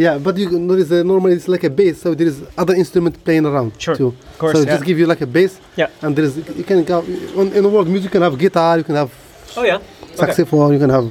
Yeah, 0.05 0.15
but 0.27 0.35
you 0.41 0.47
notice 0.73 0.89
uh, 0.93 1.03
normally 1.13 1.35
it's 1.39 1.49
like 1.55 1.65
a 1.71 1.71
bass, 1.81 1.95
so 2.03 2.09
there 2.19 2.29
is 2.33 2.37
other 2.63 2.75
instrument 2.83 3.15
playing 3.27 3.47
around 3.51 3.71
Sure, 3.85 3.97
too. 4.01 4.09
of 4.33 4.39
course, 4.41 4.55
so 4.57 4.61
yeah. 4.65 4.73
just 4.75 4.85
give 4.91 4.99
you 5.01 5.07
like 5.13 5.23
a 5.29 5.31
bass. 5.37 5.53
Yeah. 5.81 5.89
And 6.03 6.11
there 6.17 6.27
is 6.29 6.33
you 6.61 6.67
can 6.71 6.79
go 6.91 6.99
on, 7.41 7.47
in 7.57 7.63
the 7.67 7.71
world 7.75 7.89
music. 7.95 8.07
You 8.09 8.15
can 8.17 8.23
have 8.29 8.37
guitar, 8.45 8.73
you 8.81 8.85
can 8.91 8.97
have 9.03 9.11
Oh 9.59 9.65
yeah. 9.71 9.79
saxophone, 10.23 10.71
you 10.75 10.81
can 10.85 10.91
have 10.99 11.07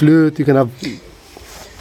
flute, 0.00 0.34
you 0.40 0.46
can 0.50 0.56
have 0.62 0.70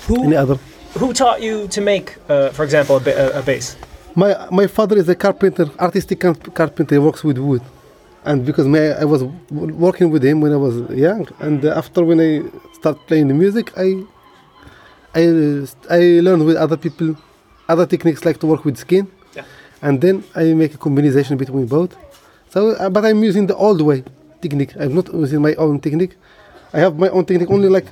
Who 0.07 0.15
any 0.27 0.35
other. 0.43 0.57
who 0.99 1.07
taught 1.21 1.39
you 1.47 1.55
to 1.75 1.79
make, 1.91 2.07
uh, 2.29 2.49
for 2.57 2.63
example, 2.67 2.95
a, 2.97 3.03
ba- 3.07 3.17
a, 3.23 3.39
a 3.39 3.41
bass? 3.49 3.65
My 4.23 4.29
my 4.59 4.67
father 4.77 4.95
is 5.03 5.07
a 5.15 5.15
carpenter, 5.25 5.65
artistic 5.87 6.17
car- 6.23 6.51
carpenter. 6.59 6.93
He 6.95 6.99
works 7.09 7.21
with 7.29 7.37
wood, 7.47 7.63
and 8.29 8.37
because 8.49 8.67
my, 8.75 8.83
I 9.03 9.05
was 9.13 9.21
w- 9.57 9.73
working 9.87 10.07
with 10.13 10.23
him 10.29 10.37
when 10.43 10.51
I 10.57 10.59
was 10.67 10.75
young, 11.07 11.23
and 11.45 11.59
uh, 11.65 11.81
after 11.81 11.99
when 12.09 12.19
I 12.27 12.31
start 12.79 12.97
playing 13.07 13.27
the 13.31 13.37
music, 13.43 13.65
I 13.85 13.87
I 15.15 15.21
I 15.89 15.99
learned 16.25 16.43
with 16.45 16.57
other 16.57 16.77
people, 16.77 17.15
other 17.69 17.85
techniques 17.85 18.25
like 18.25 18.37
to 18.41 18.47
work 18.47 18.65
with 18.65 18.77
skin, 18.77 19.07
Yeah. 19.35 19.43
and 19.81 20.01
then 20.01 20.23
I 20.35 20.53
make 20.53 20.73
a 20.73 20.77
combination 20.77 21.37
between 21.37 21.65
both. 21.67 21.91
So, 22.53 22.59
uh, 22.71 22.89
but 22.89 23.03
I'm 23.05 23.23
using 23.23 23.47
the 23.47 23.55
old 23.55 23.81
way 23.81 24.03
technique. 24.41 24.73
I'm 24.79 24.93
not 24.93 25.07
using 25.13 25.41
my 25.41 25.53
own 25.55 25.79
technique. 25.79 26.13
I 26.73 26.79
have 26.79 26.97
my 26.97 27.09
own 27.09 27.25
technique 27.25 27.49
only 27.51 27.69
like 27.69 27.87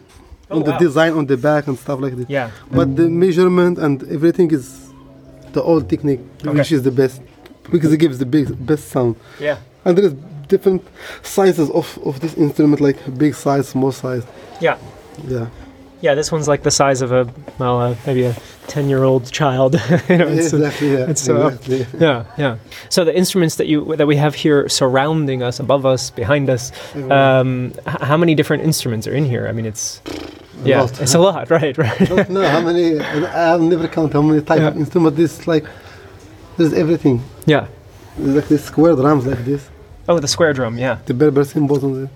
Oh, 0.51 0.57
on 0.57 0.63
the 0.63 0.73
design 0.77 1.13
on 1.13 1.25
the 1.25 1.37
back 1.37 1.67
and 1.67 1.77
stuff 1.79 1.99
like 2.01 2.15
that. 2.17 2.29
Yeah. 2.29 2.51
But 2.77 2.87
the 2.97 3.07
measurement 3.09 3.79
and 3.79 4.03
everything 4.17 4.51
is 4.51 4.65
the 5.53 5.61
old 5.63 5.89
technique, 5.89 6.19
Okay. 6.45 6.57
which 6.57 6.71
is 6.71 6.81
the 6.83 6.91
best 6.91 7.21
because 7.71 7.91
it 7.93 7.97
gives 7.97 8.17
the 8.19 8.25
big, 8.25 8.47
best 8.65 8.89
sound. 8.89 9.15
Yeah. 9.39 9.57
And 9.85 9.97
there 9.97 10.05
is 10.05 10.13
different 10.49 10.81
sizes 11.23 11.69
of, 11.69 11.87
of 12.05 12.19
this 12.19 12.33
instrument, 12.35 12.81
like 12.81 12.97
big 13.17 13.33
size, 13.35 13.69
small 13.69 13.91
size. 13.93 14.23
Yeah. 14.61 14.77
Yeah, 15.27 15.47
Yeah. 16.03 16.15
This 16.15 16.31
one's 16.31 16.47
like 16.47 16.63
the 16.63 16.71
size 16.71 17.01
of 17.01 17.11
a 17.11 17.23
well, 17.59 17.79
uh, 17.79 17.95
maybe 18.05 18.23
a 18.25 18.35
ten-year-old 18.67 19.31
child. 19.31 19.73
you 20.09 20.17
know, 20.17 20.27
it's, 20.27 20.53
uh, 20.53 20.57
exactly. 20.57 20.91
Yeah, 20.93 21.09
it's, 21.11 21.29
uh, 21.29 21.47
exactly. 21.47 21.85
yeah, 21.99 22.25
yeah. 22.37 22.57
So 22.89 23.05
the 23.05 23.15
instruments 23.15 23.55
that 23.55 23.67
you 23.67 23.95
that 23.95 24.07
we 24.07 24.17
have 24.17 24.35
here 24.35 24.67
surrounding 24.69 25.41
us, 25.41 25.59
above 25.59 25.85
us, 25.85 26.11
behind 26.11 26.49
us, 26.49 26.71
um, 27.09 27.73
how 27.85 28.17
many 28.17 28.35
different 28.35 28.63
instruments 28.63 29.07
are 29.07 29.15
in 29.15 29.25
here? 29.25 29.47
I 29.47 29.53
mean, 29.53 29.65
it's 29.65 30.01
A 30.65 30.67
yeah, 30.69 30.81
lot. 30.81 31.01
it's 31.01 31.15
a 31.15 31.19
lot, 31.19 31.49
right? 31.49 31.75
Right. 31.83 32.01
I 32.01 32.05
don't 32.05 32.29
know 32.29 32.47
how 32.55 32.61
many. 32.61 32.99
I've 32.99 33.61
never 33.61 33.87
counted 33.87 34.13
how 34.13 34.21
many 34.21 34.41
type 34.41 34.61
of 34.61 34.75
instruments. 34.77 35.17
This 35.17 35.47
like 35.47 35.65
there's 36.57 36.73
everything. 36.73 37.21
yeah. 37.45 37.67
There's 38.17 38.35
like 38.35 38.47
this 38.47 38.63
square 38.65 38.95
drums 38.95 39.25
like 39.25 39.43
this. 39.45 39.69
Oh, 40.07 40.19
the 40.19 40.27
square 40.27 40.53
drum. 40.53 40.77
Yeah. 40.77 40.99
The 41.05 41.13
Berber 41.13 41.43
symbols 41.45 41.83
on 41.83 41.93
there. 41.99 42.09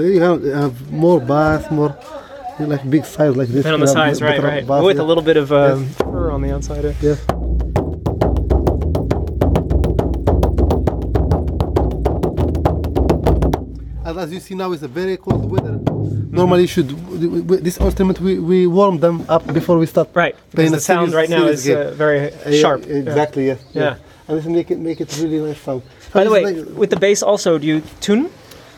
You 0.00 0.20
have, 0.22 0.42
have 0.44 0.92
more 0.92 1.20
bass, 1.20 1.70
more 1.70 1.96
like 2.58 2.88
big 2.90 3.04
size 3.04 3.36
like 3.36 3.48
this. 3.48 3.64
And 3.64 3.74
on 3.74 3.80
the 3.80 3.86
sides, 3.86 4.20
right, 4.20 4.42
right. 4.42 4.66
bass, 4.66 4.82
With 4.82 4.96
yeah. 4.96 5.02
a 5.02 5.06
little 5.10 5.22
bit 5.22 5.36
of 5.36 5.52
um, 5.52 5.86
fur 5.90 6.30
on 6.30 6.42
the 6.42 6.54
outside. 6.54 6.84
uh, 6.84 6.92
Yes. 7.00 7.20
And 14.02 14.18
as 14.18 14.32
you 14.32 14.40
see 14.40 14.54
now, 14.54 14.72
it's 14.72 14.82
a 14.82 14.88
very 14.88 15.16
cold 15.16 15.48
weather. 15.50 15.78
Normally, 16.32 16.62
you 16.62 16.66
should 16.66 16.88
this 17.64 17.78
instrument 17.78 18.18
we, 18.20 18.38
we 18.38 18.66
warm 18.66 18.98
them 18.98 19.24
up 19.28 19.46
before 19.52 19.78
we 19.78 19.86
start. 19.86 20.08
Right. 20.14 20.34
Playing 20.52 20.70
Because 20.70 20.72
the 20.72 20.80
sound 20.92 21.12
right 21.12 21.28
now 21.28 21.44
is 21.46 21.68
uh, 21.68 21.92
very 21.96 22.32
Uh, 22.32 22.52
sharp. 22.52 22.86
Yeah. 22.86 22.94
Exactly. 22.96 23.46
Yeah. 23.48 23.56
Yeah. 23.72 23.96
And 24.26 24.38
this 24.38 24.46
make 24.46 24.70
it 24.70 24.78
make 24.78 25.00
it 25.00 25.10
really 25.22 25.38
nice 25.46 25.60
sound. 25.60 25.82
By 26.12 26.24
the 26.24 26.30
way, 26.30 26.42
like- 26.44 26.76
with 26.80 26.90
the 26.90 26.96
bass 26.98 27.22
also, 27.22 27.58
do 27.58 27.66
you 27.66 27.82
tune 28.00 28.30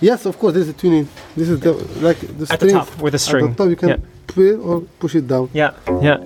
yes, 0.03 0.27
of 0.27 0.39
course, 0.39 0.53
there's 0.55 0.69
a 0.69 0.73
tuning. 0.83 1.09
This 1.37 1.49
is 1.49 1.59
the 1.61 1.73
like 2.07 2.19
the 2.39 2.47
at 2.53 2.61
the 2.61 2.71
top 2.73 2.89
with 3.01 3.15
a 3.15 3.19
string? 3.19 3.47
At 3.47 3.57
the 3.57 3.63
top, 3.65 3.71
you 3.71 3.77
can 3.77 3.89
Yeah. 3.89 3.97
play 4.27 4.49
it 4.55 4.59
or 4.59 4.83
push 5.01 5.15
it 5.15 5.27
down. 5.27 5.49
Yeah, 5.55 5.71
yeah. 6.03 6.19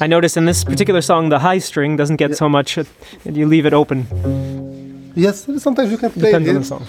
I 0.00 0.06
noticed 0.06 0.36
in 0.38 0.46
this 0.46 0.64
particular 0.64 1.02
song, 1.02 1.28
the 1.28 1.38
high 1.40 1.58
string 1.60 1.96
doesn't 1.98 2.16
get 2.16 2.36
so 2.36 2.48
much. 2.48 2.78
uh, 2.78 2.84
You 3.24 3.46
leave 3.46 3.66
it 3.66 3.74
open. 3.74 4.06
Yes, 5.14 5.44
sometimes 5.58 5.90
you 5.90 5.98
can 5.98 6.10
play 6.10 6.30
Depends 6.32 6.48
it 6.48 6.54
on 6.56 6.62
the 6.62 6.64
song. 6.72 6.86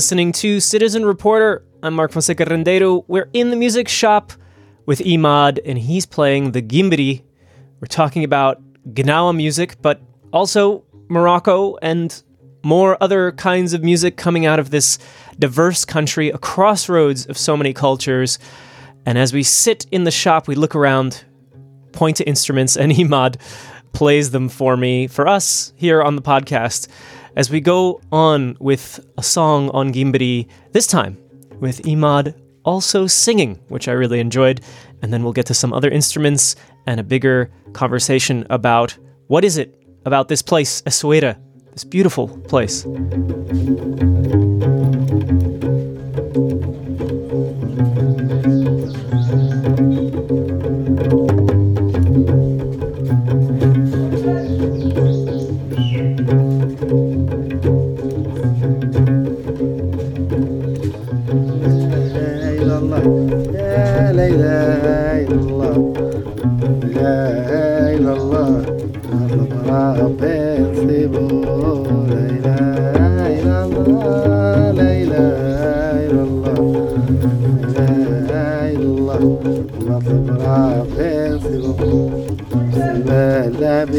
Listening 0.00 0.32
to 0.32 0.60
Citizen 0.60 1.04
Reporter. 1.04 1.62
I'm 1.82 1.92
Mark 1.92 2.10
Fonseca 2.10 2.46
Rendeiro. 2.46 3.04
We're 3.06 3.28
in 3.34 3.50
the 3.50 3.56
music 3.56 3.86
shop 3.86 4.32
with 4.86 5.00
Imad, 5.00 5.58
and 5.62 5.76
he's 5.76 6.06
playing 6.06 6.52
the 6.52 6.62
gimbri. 6.62 7.22
We're 7.80 7.86
talking 7.86 8.24
about 8.24 8.62
Gnawa 8.94 9.36
music, 9.36 9.76
but 9.82 10.00
also 10.32 10.84
Morocco 11.10 11.76
and 11.82 12.22
more 12.64 12.96
other 13.02 13.32
kinds 13.32 13.74
of 13.74 13.84
music 13.84 14.16
coming 14.16 14.46
out 14.46 14.58
of 14.58 14.70
this 14.70 14.98
diverse 15.38 15.84
country, 15.84 16.30
a 16.30 16.38
crossroads 16.38 17.26
of 17.26 17.36
so 17.36 17.54
many 17.54 17.74
cultures. 17.74 18.38
And 19.04 19.18
as 19.18 19.34
we 19.34 19.42
sit 19.42 19.84
in 19.90 20.04
the 20.04 20.10
shop, 20.10 20.48
we 20.48 20.54
look 20.54 20.74
around, 20.74 21.22
point 21.92 22.16
to 22.16 22.26
instruments, 22.26 22.74
and 22.74 22.90
Imad 22.94 23.36
plays 23.92 24.30
them 24.30 24.48
for 24.48 24.78
me, 24.78 25.08
for 25.08 25.28
us 25.28 25.74
here 25.76 26.02
on 26.02 26.16
the 26.16 26.22
podcast, 26.22 26.88
as 27.36 27.50
we 27.50 27.60
go 27.60 28.00
on 28.12 28.56
with 28.60 29.00
a 29.18 29.22
song 29.22 29.70
on 29.70 29.92
Gimbri, 29.92 30.48
this 30.72 30.86
time 30.86 31.16
with 31.60 31.82
Imad 31.82 32.34
also 32.64 33.06
singing, 33.06 33.58
which 33.68 33.88
I 33.88 33.92
really 33.92 34.20
enjoyed. 34.20 34.60
And 35.02 35.12
then 35.12 35.22
we'll 35.22 35.32
get 35.32 35.46
to 35.46 35.54
some 35.54 35.72
other 35.72 35.90
instruments 35.90 36.56
and 36.86 37.00
a 37.00 37.02
bigger 37.02 37.50
conversation 37.72 38.46
about 38.50 38.96
what 39.28 39.44
is 39.44 39.56
it 39.56 39.76
about 40.04 40.28
this 40.28 40.42
place, 40.42 40.82
Essaouira, 40.82 41.38
this 41.72 41.84
beautiful 41.84 42.28
place. 42.48 42.84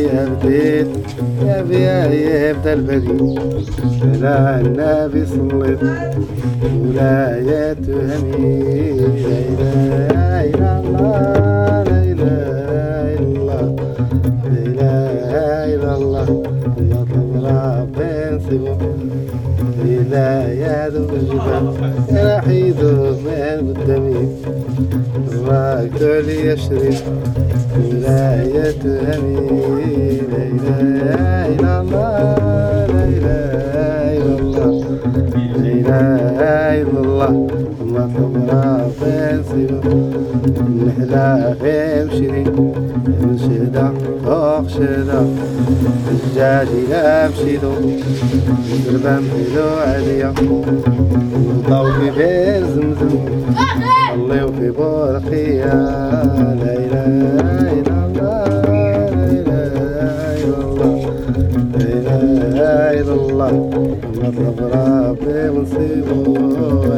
يا 0.02 0.26
بديت 0.26 0.88
يا 1.46 1.62
بيا 1.62 2.54
بدا 2.54 2.74
البريد 2.74 3.40
على 4.24 4.62
النبي 4.62 5.26
صليت 5.26 5.84
ولا 6.64 7.38
يتهمي 7.38 8.60
لا 9.60 10.42
اله 10.42 10.44
الا 10.44 10.80
الله 10.80 11.41
الجبال. 20.96 21.68
والجبال 21.68 22.26
راح 22.26 22.48
يدور 22.48 23.12
من 23.12 23.74
قدامي 23.74 24.28
راكت 25.48 26.04
عليا 26.04 26.56
شريف 26.56 27.04
ولاية 27.78 28.82
هني 28.86 29.52
ما 38.08 38.90
فاسد 39.00 39.82
الحلا 40.84 41.54
فمشري 41.54 42.44
مشدة 43.24 43.92
فوق 44.26 44.68
شدة 44.68 45.22
الجاجي 46.12 46.82
لا 46.90 47.30
مشيدو 47.30 47.72
الزربة 48.74 49.20
مهلو 49.20 49.70
عليا 49.88 50.34
وطاوكي 51.58 52.12
في 52.12 52.64
زمزم 52.76 53.20
الله 54.14 54.46
وفي 54.46 54.70
برقية 54.72 55.66
لا 56.62 56.74
إله 56.84 57.72
إلا 57.80 57.91
إلا 63.02 63.14
الله. 63.14 63.54
نطلب 64.22 64.58
ربي 64.74 65.40
ونصيبه 65.50 66.26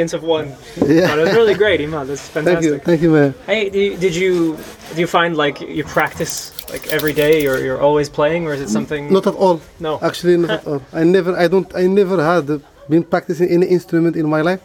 Thank 0.00 0.12
you, 0.12 0.12
man. 0.12 0.12
Audience 0.12 0.12
of 0.12 0.22
one. 0.22 0.46
Yeah. 0.90 1.12
Oh, 1.12 1.16
that's 1.24 1.36
really 1.36 1.54
great, 1.54 1.80
Imad. 1.80 2.06
That's 2.06 2.28
fantastic. 2.28 2.62
Thank 2.62 2.64
you. 2.64 2.78
Thank 2.78 3.02
you, 3.02 3.10
man. 3.10 3.34
Hey, 3.46 3.70
do 3.70 3.78
you, 3.78 3.96
did 3.96 4.14
you 4.14 4.56
do 4.94 5.00
you 5.00 5.06
find 5.06 5.36
like 5.36 5.60
you 5.60 5.84
practice 5.84 6.52
like 6.72 6.86
every 6.92 7.12
day, 7.12 7.46
or 7.46 7.58
you're 7.58 7.80
always 7.80 8.08
playing, 8.08 8.46
or 8.46 8.54
is 8.54 8.60
it 8.60 8.68
something? 8.68 9.12
Not 9.12 9.26
at 9.26 9.34
all. 9.34 9.60
No. 9.78 9.98
Actually, 10.00 10.36
not 10.38 10.50
at 10.50 10.66
all. 10.66 10.82
I 10.92 11.04
never, 11.04 11.36
I 11.36 11.48
don't, 11.48 11.70
I 11.74 11.86
never 11.86 12.16
had 12.22 12.62
been 12.88 13.04
practicing 13.04 13.48
any 13.50 13.66
instrument 13.66 14.16
in 14.16 14.28
my 14.28 14.40
life, 14.40 14.60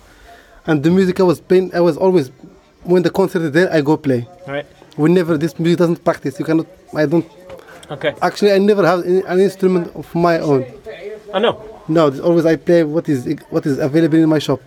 and 0.67 0.83
the 0.83 0.89
music 0.89 1.19
I 1.19 1.23
was 1.23 1.39
playing, 1.41 1.73
I 1.73 1.81
was 1.81 1.97
always, 1.97 2.31
when 2.83 3.03
the 3.03 3.09
concert 3.09 3.41
is 3.41 3.51
there, 3.51 3.71
I 3.71 3.81
go 3.81 3.97
play. 3.97 4.27
Right. 4.47 4.65
We 4.97 5.09
never, 5.09 5.37
this 5.37 5.57
music 5.59 5.79
doesn't 5.79 6.03
practice. 6.03 6.39
You 6.39 6.45
cannot, 6.45 6.67
I 6.95 7.05
don't. 7.05 7.25
Okay. 7.91 8.13
Actually, 8.21 8.53
I 8.53 8.57
never 8.59 8.85
have 8.85 8.99
an 9.05 9.39
instrument 9.39 9.95
of 9.95 10.13
my 10.15 10.39
own. 10.39 10.65
Oh 11.33 11.39
no. 11.39 11.51
No, 11.87 12.07
it's 12.07 12.19
always 12.19 12.45
I 12.45 12.55
play 12.55 12.83
what 12.83 13.07
is 13.09 13.27
what 13.51 13.65
is 13.65 13.77
available 13.77 14.17
in 14.17 14.29
my 14.29 14.39
shop. 14.39 14.59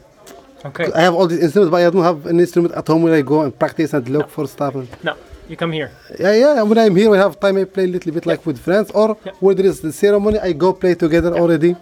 Okay. 0.64 0.90
I 0.92 1.00
have 1.02 1.14
all 1.14 1.26
these 1.26 1.40
instruments, 1.40 1.70
but 1.70 1.80
I 1.86 1.90
don't 1.90 2.02
have 2.02 2.26
an 2.26 2.40
instrument 2.40 2.74
at 2.74 2.86
home 2.86 3.02
where 3.02 3.14
I 3.14 3.22
go 3.22 3.42
and 3.42 3.56
practice 3.56 3.92
and 3.94 4.08
look 4.08 4.28
for 4.30 4.46
stuff. 4.48 4.74
No. 5.04 5.14
You 5.48 5.56
come 5.56 5.72
here. 5.72 5.90
yeah, 6.18 6.34
yeah. 6.34 6.62
When 6.62 6.76
I'm 6.76 6.94
here, 6.94 7.14
I 7.14 7.18
have 7.18 7.40
time. 7.40 7.56
I 7.56 7.64
play 7.64 7.84
a 7.84 7.86
little 7.86 8.12
bit 8.12 8.26
like 8.26 8.44
with 8.44 8.58
friends, 8.58 8.90
or 8.90 9.14
where 9.40 9.54
there 9.54 9.64
is 9.66 9.80
the 9.80 9.92
ceremony, 9.92 10.38
I 10.38 10.52
go 10.52 10.72
play 10.74 10.94
together 10.94 11.32
already. 11.34 11.74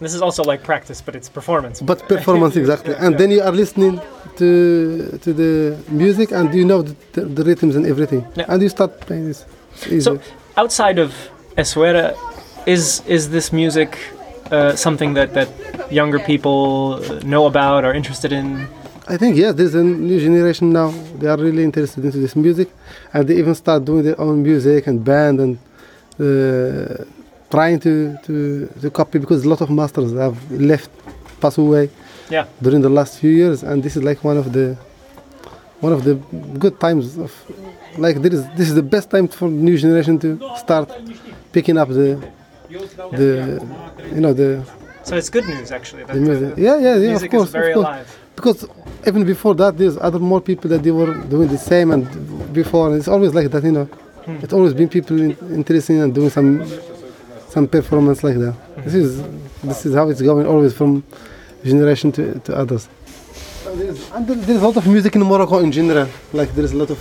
This 0.00 0.14
is 0.14 0.22
also 0.22 0.42
like 0.42 0.62
practice, 0.64 1.02
but 1.02 1.14
it's 1.14 1.28
performance. 1.28 1.82
But 1.82 2.08
performance 2.08 2.56
exactly, 2.62 2.94
and 2.94 3.18
then 3.18 3.30
you 3.30 3.42
are 3.42 3.52
listening 3.52 4.00
to 4.38 5.18
to 5.24 5.32
the 5.34 5.76
music, 5.90 6.32
and 6.32 6.54
you 6.54 6.64
know 6.64 6.80
the, 6.82 6.94
the, 7.12 7.20
the 7.26 7.44
rhythms 7.44 7.76
and 7.76 7.84
everything, 7.86 8.24
Yeah. 8.34 8.46
and 8.48 8.62
you 8.62 8.70
start 8.70 8.98
playing 9.02 9.26
this. 9.28 9.44
So, 10.04 10.18
outside 10.56 10.98
of 10.98 11.12
Essaouira, 11.58 12.16
is 12.66 13.02
is 13.06 13.28
this 13.28 13.52
music 13.52 13.98
uh, 14.52 14.76
something 14.76 15.14
that 15.14 15.32
that 15.34 15.48
younger 15.90 16.18
people 16.18 17.00
know 17.24 17.46
about, 17.46 17.84
are 17.84 17.94
interested 17.94 18.32
in? 18.32 18.46
I 19.08 19.16
think 19.16 19.36
yes, 19.36 19.54
there's 19.54 19.74
a 19.74 19.82
new 19.82 20.18
generation 20.20 20.66
now. 20.72 20.88
They 21.18 21.28
are 21.28 21.36
really 21.46 21.64
interested 21.64 22.04
into 22.04 22.18
this 22.18 22.34
music, 22.36 22.68
and 23.12 23.26
they 23.28 23.36
even 23.42 23.54
start 23.54 23.84
doing 23.84 24.02
their 24.04 24.20
own 24.20 24.42
music 24.42 24.86
and 24.86 24.96
band 25.04 25.36
and 25.40 25.52
uh, 26.20 27.04
trying 27.50 27.78
to, 27.80 28.16
to 28.26 28.34
to 28.82 28.90
copy 28.90 29.18
because 29.18 29.44
a 29.44 29.48
lot 29.48 29.60
of 29.60 29.68
masters 29.70 30.12
have 30.24 30.36
left, 30.70 30.90
pass 31.40 31.58
away 31.58 31.84
Yeah. 32.30 32.46
during 32.64 32.80
the 32.82 32.88
last 32.98 33.12
few 33.20 33.30
years, 33.42 33.62
and 33.68 33.82
this 33.82 33.96
is 33.96 34.02
like 34.02 34.18
one 34.30 34.38
of 34.42 34.46
the 34.52 34.76
one 35.80 35.92
of 35.92 36.04
the 36.04 36.14
good 36.64 36.78
times 36.84 37.18
of 37.18 37.32
like 37.98 38.16
there 38.22 38.32
is 38.38 38.42
this 38.58 38.68
is 38.70 38.74
the 38.82 38.88
best 38.94 39.10
time 39.10 39.26
for 39.28 39.48
new 39.50 39.76
generation 39.84 40.18
to 40.24 40.28
start 40.64 40.88
picking 41.52 41.76
up 41.82 41.88
the 41.88 42.08
the 42.72 43.66
you 44.14 44.20
know 44.20 44.32
the 44.32 44.64
So 45.04 45.16
it's 45.16 45.30
good 45.30 45.46
news 45.48 45.70
actually. 45.72 46.04
That 46.04 46.14
the 46.14 46.20
the, 46.20 46.26
music. 46.30 46.54
the 46.56 46.62
Yeah, 46.62 46.78
yeah, 46.78 46.96
yeah. 46.96 47.16
Of 47.16 47.30
course, 47.30 47.48
is 47.48 47.52
very 47.52 47.72
of 47.72 47.74
course. 47.74 47.86
alive. 47.86 48.08
because 48.36 48.58
even 49.08 49.24
before 49.24 49.54
that, 49.62 49.72
there's 49.78 49.96
other 50.08 50.18
more 50.32 50.40
people 50.40 50.68
that 50.70 50.82
they 50.86 50.90
were 51.00 51.12
doing 51.34 51.48
the 51.48 51.58
same 51.58 51.88
and 51.94 52.04
before. 52.52 52.84
And 52.88 52.96
it's 52.98 53.08
always 53.08 53.32
like 53.34 53.48
that, 53.50 53.62
you 53.64 53.72
know. 53.78 53.84
Hmm. 54.26 54.36
It's 54.44 54.52
always 54.52 54.74
been 54.80 54.88
people 54.88 55.16
in, 55.20 55.30
interested 55.58 55.94
in 56.04 56.12
doing 56.12 56.30
some 56.30 56.48
some 57.54 57.66
performance 57.76 58.18
like 58.28 58.38
that. 58.44 58.52
Hmm. 58.54 58.82
This 58.84 58.94
is 58.94 59.10
this 59.70 59.80
is 59.86 59.92
how 59.98 60.08
it's 60.10 60.22
going 60.22 60.46
always 60.46 60.72
from 60.80 60.90
generation 61.64 62.08
to, 62.12 62.22
to 62.46 62.50
others. 62.62 62.88
And 64.14 64.26
there- 64.28 64.42
there's 64.46 64.62
a 64.62 64.66
lot 64.68 64.76
of 64.76 64.86
music 64.86 65.12
in 65.16 65.22
Morocco 65.32 65.58
in 65.66 65.70
general. 65.72 66.08
Like 66.32 66.50
there's 66.56 66.72
a 66.72 66.76
lot 66.82 66.90
of 66.90 66.98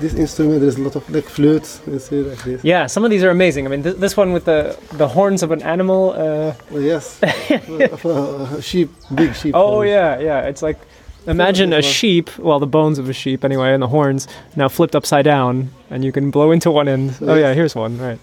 this 0.00 0.14
instrument. 0.14 0.60
There's 0.60 0.76
a 0.76 0.82
lot 0.82 0.96
of 0.96 1.08
like 1.10 1.24
flutes. 1.28 1.80
You 1.86 1.98
see 1.98 2.22
like 2.22 2.42
this. 2.44 2.64
Yeah, 2.64 2.86
some 2.86 3.04
of 3.04 3.10
these 3.10 3.22
are 3.24 3.30
amazing. 3.30 3.66
I 3.66 3.68
mean, 3.70 3.82
th- 3.82 3.96
this 3.96 4.16
one 4.16 4.32
with 4.32 4.44
the 4.44 4.76
the 4.92 5.08
horns 5.08 5.42
of 5.42 5.50
an 5.52 5.62
animal. 5.62 6.10
Uh, 6.16 6.54
Oh, 6.72 6.78
yes. 6.78 7.20
of 7.22 8.04
a 8.04 8.62
sheep, 8.62 8.90
big 9.14 9.34
sheep. 9.34 9.54
oh 9.56 9.82
yeah, 9.82 10.18
yeah. 10.18 10.40
It's 10.48 10.62
like 10.62 10.78
imagine 11.26 11.72
a 11.72 11.80
sheep, 11.82 12.36
well, 12.38 12.58
the 12.58 12.66
bones 12.66 12.98
of 12.98 13.08
a 13.08 13.12
sheep 13.12 13.44
anyway, 13.44 13.72
and 13.72 13.82
the 13.82 13.88
horns 13.88 14.28
now 14.56 14.68
flipped 14.68 14.94
upside 14.94 15.24
down, 15.24 15.70
and 15.90 16.04
you 16.04 16.12
can 16.12 16.30
blow 16.30 16.50
into 16.52 16.70
one 16.70 16.88
end. 16.88 17.16
Oh 17.22 17.34
yeah, 17.34 17.54
here's 17.54 17.74
one. 17.74 17.98
Right. 17.98 18.18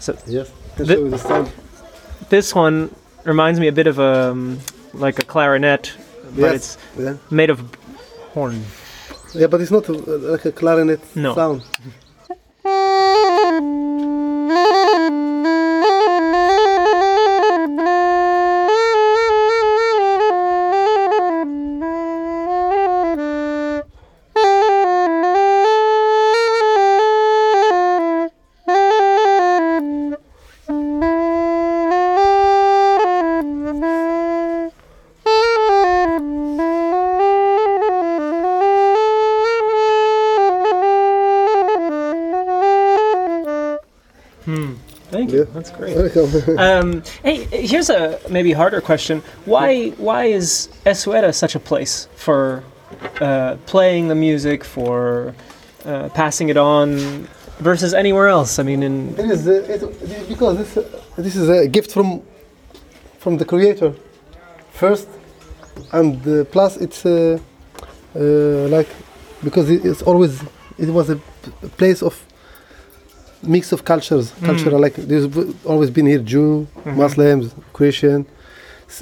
So 0.00 0.16
Yes. 0.26 0.50
Can 0.76 0.86
The- 0.86 0.94
show 0.94 1.00
you 1.04 1.10
the 1.10 1.18
sound. 1.18 1.50
This 2.28 2.54
one 2.54 2.90
reminds 3.24 3.60
me 3.60 3.68
a 3.68 3.72
bit 3.72 3.86
of 3.86 3.98
a 3.98 4.30
um, 4.32 4.58
like 4.92 5.18
a 5.18 5.24
clarinet, 5.24 5.92
but 6.34 6.52
Yes. 6.52 6.54
it's 6.54 6.78
Yeah. 6.98 7.14
made 7.30 7.50
of 7.50 7.60
horn. 8.34 8.64
Yeah, 9.34 9.48
but 9.48 9.60
it's 9.60 9.70
not 9.70 9.88
uh, 9.88 9.94
like 10.32 10.44
a 10.44 10.52
clarinet 10.52 11.00
No. 11.16 11.34
sound. 11.34 11.62
Thank 45.26 45.32
Yeah. 45.32 45.38
you. 45.38 45.48
That's 45.54 45.70
great. 45.70 45.96
Welcome. 45.96 46.58
Um, 46.58 47.02
hey, 47.22 47.44
here's 47.66 47.90
a 47.90 48.18
maybe 48.28 48.52
harder 48.52 48.80
question. 48.80 49.22
Why 49.46 49.90
why 49.98 50.24
is 50.26 50.68
Essaouira 50.84 51.32
such 51.34 51.54
a 51.54 51.60
place 51.60 52.08
for 52.16 52.62
uh, 53.20 53.56
playing 53.66 54.08
the 54.08 54.14
music, 54.14 54.64
for 54.64 55.34
uh, 55.84 56.08
passing 56.14 56.48
it 56.50 56.56
on, 56.56 57.26
versus 57.60 57.94
anywhere 57.94 58.28
else? 58.28 58.58
I 58.58 58.62
mean, 58.64 58.82
in 58.82 59.14
It 59.18 59.30
is 59.30 59.46
uh, 59.48 59.52
it, 59.74 60.28
because 60.28 60.58
this 60.58 60.76
uh, 60.76 60.82
this 61.16 61.36
is 61.36 61.48
a 61.48 61.66
gift 61.68 61.90
from 61.92 62.22
from 63.18 63.38
the 63.38 63.44
creator 63.44 63.92
first, 64.72 65.08
and 65.92 66.16
uh, 66.26 66.44
plus 66.44 66.76
it's 66.76 67.04
uh, 67.06 67.38
uh, 68.16 68.20
like 68.76 68.88
because 69.42 69.70
it, 69.70 69.84
it's 69.84 70.02
always 70.02 70.42
it 70.78 70.88
was 70.88 71.10
a 71.10 71.16
place 71.78 72.02
of 72.02 72.14
mix 73.46 73.72
of 73.72 73.84
cultures, 73.84 74.32
cultural 74.42 74.80
like 74.80 74.94
there's 74.94 75.26
always 75.64 75.90
been 75.90 76.06
here 76.06 76.18
Jew, 76.18 76.66
Muslims, 76.84 77.54
Christian, 77.72 78.26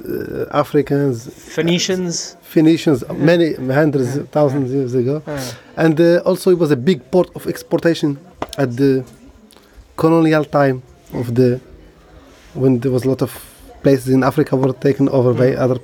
uh, 0.04 0.46
Africans, 0.52 1.28
Phoenicians. 1.54 2.36
Phoenicians, 2.42 3.04
many 3.08 3.54
hundreds, 3.54 4.18
thousands 4.30 4.72
years 4.72 4.94
ago. 4.94 5.22
And 5.76 6.00
uh, 6.00 6.22
also, 6.24 6.50
it 6.50 6.58
was 6.58 6.70
a 6.70 6.76
big 6.76 7.10
port 7.10 7.30
of 7.34 7.46
exportation 7.46 8.18
at 8.58 8.76
the 8.76 9.04
colonial 9.96 10.44
time 10.44 10.82
of 11.14 11.34
the 11.34 11.60
when 12.54 12.78
there 12.80 12.92
was 12.92 13.04
a 13.04 13.08
lot 13.08 13.22
of 13.22 13.32
places 13.82 14.08
in 14.08 14.22
Africa 14.22 14.56
were 14.56 14.72
taken 14.72 15.08
over 15.08 15.32
by 15.34 15.54
other 15.54 15.78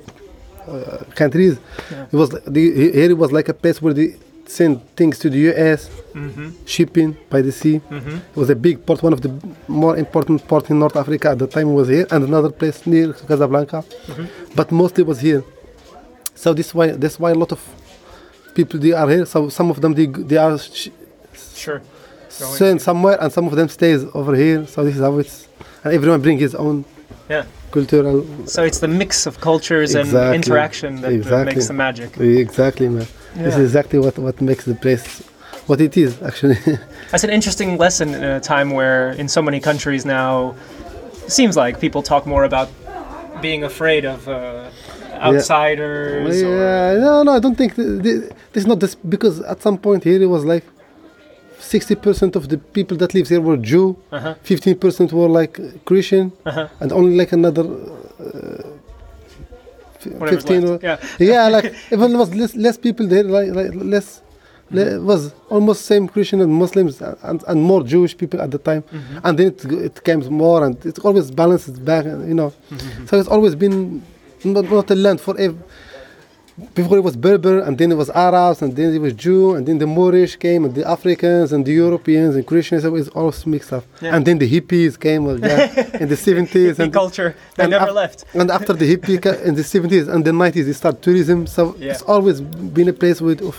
uh, 0.67 1.03
countries. 1.15 1.57
Yeah. 1.91 2.05
It 2.11 2.15
was 2.15 2.29
the, 2.29 2.61
here. 2.93 3.11
It 3.11 3.17
was 3.17 3.31
like 3.31 3.49
a 3.49 3.53
place 3.53 3.81
where 3.81 3.93
they 3.93 4.15
sent 4.57 4.75
things 4.97 5.15
to 5.19 5.27
the 5.29 5.39
U.S. 5.51 5.89
mhm, 6.13 6.53
shipping 6.65 7.09
by 7.29 7.39
the 7.47 7.51
sea. 7.51 7.75
mhm. 7.89 8.15
It 8.33 8.35
was 8.43 8.49
a 8.49 8.55
big 8.55 8.75
port, 8.85 8.99
one 9.03 9.13
of 9.13 9.21
the 9.21 9.31
more 9.67 9.95
important 10.05 10.37
ports 10.47 10.69
in 10.71 10.79
North 10.79 10.95
Africa 11.03 11.27
at 11.33 11.39
the 11.39 11.47
time 11.47 11.73
was 11.79 11.87
here, 11.87 12.05
and 12.11 12.23
another 12.23 12.49
place 12.59 12.77
near 12.87 13.13
Casablanca, 13.13 13.83
but 14.55 14.71
mostly 14.71 15.03
was 15.03 15.19
here. 15.27 15.43
So 16.35 16.53
this 16.53 16.73
why 16.73 16.87
that's 17.01 17.17
why 17.19 17.31
a 17.31 17.35
lot 17.43 17.51
of 17.51 17.61
people 18.55 18.79
they 18.79 18.93
are 19.01 19.09
here. 19.15 19.25
So 19.25 19.49
some 19.49 19.69
of 19.73 19.77
them 19.81 19.93
they 19.93 20.07
they 20.29 20.37
are 20.37 20.57
sh- 20.57 20.89
Sure. 21.55 21.81
Sent 22.29 22.81
somewhere, 22.81 23.17
and 23.21 23.29
some 23.37 23.45
of 23.47 23.55
them 23.59 23.67
stays 23.69 24.01
over 24.19 24.33
here. 24.35 24.65
So 24.67 24.83
this 24.83 24.95
is 24.95 25.01
how 25.01 25.17
it's, 25.19 25.47
and 25.83 25.93
everyone 25.93 26.21
bring 26.21 26.37
his 26.39 26.55
own 26.55 26.85
Yeah. 27.29 27.43
Cultural. 27.71 28.25
So 28.45 28.63
it's 28.63 28.79
the 28.79 28.87
mix 28.87 29.25
of 29.25 29.39
cultures 29.41 29.95
and 29.95 30.07
interaction 30.35 31.01
that 31.01 31.11
Exactly. 31.13 31.45
makes 31.53 31.67
the 31.67 31.73
magic. 31.73 32.09
Exactly, 32.19 32.87
man. 32.89 33.07
This 33.35 33.55
is 33.55 33.63
exactly 33.69 33.99
what 33.99 34.17
what 34.17 34.41
makes 34.41 34.63
the 34.65 34.75
place 34.75 35.05
what 35.67 35.79
it 35.81 35.95
is 35.97 36.11
actually. 36.29 36.57
That's 37.11 37.23
an 37.23 37.29
interesting 37.29 37.77
lesson 37.77 38.07
in 38.13 38.23
a 38.23 38.39
time 38.39 38.69
where, 38.71 39.11
in 39.21 39.27
so 39.27 39.41
many 39.41 39.59
countries 39.59 40.03
now, 40.05 40.55
seems 41.27 41.55
like 41.55 41.79
people 41.79 42.01
talk 42.01 42.25
more 42.25 42.43
about 42.43 42.69
being 43.41 43.63
afraid 43.63 44.03
of 44.05 44.27
uh, 44.27 44.69
outsiders. 45.27 46.41
Or, 46.41 46.57
Yeah, 46.57 46.97
no, 46.99 47.23
no, 47.23 47.31
I 47.33 47.39
don't 47.39 47.55
think 47.55 47.75
th- 47.75 48.03
th- 48.03 48.23
this 48.53 48.63
is 48.63 48.67
not 48.67 48.79
this 48.79 48.95
because 48.95 49.41
at 49.41 49.61
some 49.61 49.77
point 49.77 50.03
here 50.03 50.21
it 50.21 50.29
was 50.37 50.43
like 50.45 50.63
sixty 51.59 51.95
percent 51.95 52.35
of 52.35 52.47
the 52.49 52.57
people 52.57 52.97
that 52.97 53.13
lives 53.13 53.29
here 53.29 53.41
were 53.41 53.57
Jew, 53.57 53.95
Uh-huh. 54.11 54.35
15 54.43 54.77
percent 54.79 55.13
were 55.13 55.27
like 55.29 55.59
Christian, 55.85 56.31
Uh-huh. 56.45 56.67
and 56.79 56.91
only 56.91 57.15
like 57.15 57.31
another 57.33 57.63
uh, 57.63 58.63
f- 59.95 60.29
fifteen. 60.29 60.61
left. 60.65 60.83
Were, 60.83 60.89
Yeah. 60.89 60.97
yeah, 61.33 61.47
like 61.49 61.73
even 61.91 62.09
there 62.11 62.19
was 62.19 62.33
less, 62.35 62.55
less 62.55 62.77
people 62.77 63.07
there, 63.07 63.23
like, 63.23 63.49
like 63.53 63.71
less. 63.75 64.21
le- 64.71 64.99
was 65.01 65.33
almost 65.49 65.79
same 65.85 66.07
Christian 66.07 66.41
and 66.41 66.51
Muslims 66.53 67.01
and, 67.01 67.43
and 67.47 67.57
more 67.71 67.81
Jewish 67.83 68.15
people 68.21 68.39
at 68.45 68.51
the 68.51 68.59
time, 68.69 68.83
Mm-hmm. 68.83 69.19
and 69.25 69.33
then 69.39 69.47
it, 69.47 69.65
it 69.65 70.03
came 70.03 70.19
more 70.45 70.63
and 70.65 70.73
it 70.85 70.99
always 70.99 71.31
balances 71.31 71.79
back, 71.79 72.05
you 72.31 72.35
know. 72.39 72.51
Mm-hmm. 72.51 73.05
So 73.07 73.19
it's 73.19 73.27
always 73.35 73.55
been 73.55 74.01
not, 74.43 74.65
not 74.69 74.91
a 74.91 74.95
land 74.95 75.19
for 75.21 75.33
ev- 75.39 75.57
before 76.75 76.97
it 76.97 77.03
was 77.09 77.15
Berber 77.15 77.59
and 77.59 77.77
then 77.77 77.91
it 77.91 77.95
was 78.03 78.09
Arabs 78.09 78.61
and 78.61 78.75
then 78.75 78.93
it 78.93 78.99
was 78.99 79.13
Jew 79.13 79.55
and 79.55 79.65
then 79.67 79.77
the 79.79 79.87
Moorish 79.87 80.35
came 80.35 80.65
and 80.65 80.73
the 80.75 80.85
Africans 80.95 81.51
and 81.53 81.65
the 81.65 81.73
Europeans 81.73 82.35
and 82.35 82.45
Christians 82.45 82.83
so 82.83 82.95
it's 82.95 83.09
all 83.09 83.33
mixed 83.45 83.71
up 83.73 83.83
Yeah. 84.01 84.15
and 84.15 84.25
then 84.25 84.37
the 84.39 84.49
hippies 84.49 84.99
came 84.99 85.21
well, 85.25 85.39
yeah, 85.39 85.97
in 86.03 86.07
the 86.09 86.15
70s 86.27 86.47
Hippie 86.75 86.79
and 86.79 86.91
culture 86.93 87.35
that 87.55 87.63
and 87.63 87.71
never 87.71 87.91
left. 87.91 88.25
and 88.33 88.49
after 88.51 88.73
the 88.73 88.87
hippie 88.95 89.17
in 89.47 89.53
the 89.55 89.61
70s 89.73 90.05
and 90.13 90.23
the 90.25 90.31
90s 90.31 90.67
it 90.67 90.73
started 90.75 91.01
tourism 91.01 91.47
so 91.47 91.61
Yeah. 91.79 91.91
it's 91.93 92.01
always 92.13 92.41
been 92.41 92.89
a 92.89 92.93
place 92.93 93.19
with 93.21 93.41
of, 93.41 93.55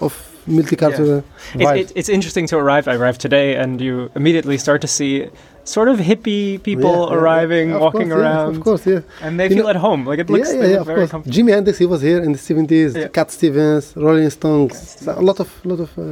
of 0.00 0.12
multicultural 0.48 1.22
It's, 1.54 1.62
vibes. 1.64 1.78
it, 1.80 1.92
it's 1.94 2.08
interesting 2.08 2.46
to 2.48 2.56
arrive. 2.58 2.88
I 2.88 2.94
arrived 2.96 3.20
today, 3.20 3.54
and 3.54 3.80
you 3.80 4.10
immediately 4.16 4.58
start 4.58 4.80
to 4.80 4.88
see 4.88 5.28
sort 5.64 5.88
of 5.88 5.98
hippie 5.98 6.62
people 6.62 6.90
Yeah, 6.92 7.08
yeah, 7.10 7.16
arriving, 7.20 7.70
yeah. 7.70 7.78
Walking 7.78 8.08
course, 8.10 8.20
yeah, 8.22 8.30
around, 8.32 8.56
of 8.56 8.62
course 8.64 8.86
yeah 8.86 9.00
and 9.24 9.38
they 9.38 9.44
You 9.48 9.54
feel 9.56 9.64
know- 9.64 9.70
at 9.70 9.76
home. 9.76 10.04
Like 10.10 10.18
it 10.18 10.28
looks, 10.30 10.52
yeah, 10.52 10.60
yeah, 10.62 10.68
yeah, 10.68 10.80
of 10.80 10.86
very 10.86 10.98
course. 11.00 11.10
comfortable. 11.10 11.36
Jimi 11.36 11.50
Hendrix, 11.54 11.78
he 11.78 11.86
was 11.86 12.00
here 12.02 12.20
in 12.22 12.32
the 12.32 12.38
70s. 12.38 12.94
Yeah. 12.96 13.08
Cat 13.08 13.30
Stevens, 13.30 13.92
Rolling 13.96 14.30
Stones, 14.30 14.74
so 15.04 15.12
a 15.12 15.22
lot 15.22 15.38
of, 15.40 15.48
lot 15.64 15.80
of, 15.80 15.90
uh, 15.98 16.02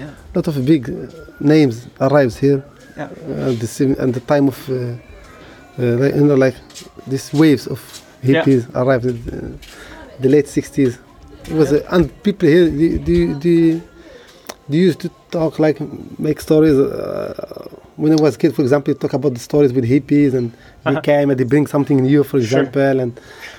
Yeah. 0.00 0.10
lot 0.34 0.46
of 0.48 0.54
big 0.64 0.88
uh, 0.88 0.94
names 1.40 1.86
arrives 2.00 2.36
here. 2.44 2.62
Yeah. 2.96 3.08
Uh, 3.30 3.52
the 3.62 3.66
sim- 3.66 3.96
and 4.02 4.14
the 4.14 4.20
time 4.32 4.46
of, 4.48 4.58
uh, 4.68 4.74
uh, 5.78 6.16
you 6.18 6.24
know, 6.28 6.34
like 6.46 6.56
these 7.06 7.26
waves 7.42 7.66
of 7.66 7.80
Yeah. 8.22 8.42
hippies 8.42 8.62
arrived 8.74 9.04
in 9.12 9.16
uh, 9.16 10.22
the 10.22 10.28
late 10.28 10.46
60s. 10.48 10.98
It 11.50 11.54
was, 11.60 11.70
Yeah. 11.72 11.78
uh, 11.90 11.94
and 11.96 12.02
people 12.22 12.48
here, 12.48 12.66
they, 12.80 12.90
they, 13.08 13.22
they, 13.44 13.80
they 14.70 14.78
used 14.88 15.00
to 15.00 15.10
talk 15.30 15.58
like 15.58 15.78
make 16.18 16.40
stories. 16.40 16.76
Uh, 17.98 18.02
when 18.02 18.12
I 18.12 18.16
was 18.22 18.34
a 18.34 18.38
kid, 18.38 18.54
for 18.54 18.62
example, 18.62 18.92
you 18.92 18.98
talk 18.98 19.12
about 19.14 19.34
the 19.34 19.40
stories 19.40 19.72
with 19.72 19.84
hippies 19.84 20.32
and 20.34 20.52
they 20.84 20.90
Uh-huh. 20.92 21.00
came 21.00 21.26
and 21.30 21.36
they 21.40 21.44
bring 21.54 21.66
something 21.66 21.98
new, 22.10 22.22
for 22.22 22.38
Sure. 22.40 22.40
example, 22.62 23.00
and 23.04 23.12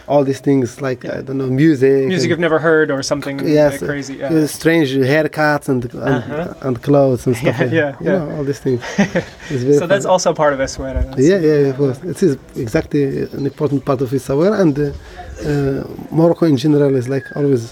all 0.07 0.23
these 0.23 0.39
things 0.47 0.67
like 0.87 1.01
Yeah. 1.03 1.17
I 1.17 1.21
don't 1.25 1.37
know 1.41 1.49
music, 1.63 2.07
Music 2.07 2.29
you've 2.29 2.45
never 2.47 2.59
heard 2.59 2.87
or 2.95 3.01
something 3.11 3.35
Yes, 3.59 3.71
like 3.73 3.85
crazy. 3.91 4.15
uh, 4.23 4.31
Yeah. 4.33 4.45
strange 4.59 4.89
haircuts 5.13 5.67
and 5.73 5.81
and, 5.93 6.21
Uh-huh. 6.21 6.67
and 6.67 6.75
clothes 6.87 7.21
and 7.27 7.35
stuff. 7.41 7.59
Yeah, 7.59 7.73
yeah. 7.81 7.93
Yeah. 8.05 8.17
know, 8.17 8.25
all 8.35 8.45
these 8.51 8.61
things. 8.65 8.79
So 9.81 9.85
that's 9.91 10.07
also 10.13 10.29
part 10.41 10.51
of 10.55 10.59
Essaouira. 10.65 11.01
Yeah, 11.31 11.39
yeah, 11.49 11.69
of 11.71 11.77
course. 11.81 11.97
It 12.11 12.17
is 12.27 12.31
exactly 12.65 13.01
an 13.39 13.45
important 13.51 13.79
part 13.89 13.99
of 14.05 14.09
Essaouira 14.17 14.55
and 14.63 14.73
uh, 14.79 14.85
uh, 14.85 15.83
Morocco 16.19 16.45
in 16.53 16.57
general 16.65 16.93
is 17.01 17.07
like 17.15 17.25
always. 17.39 17.63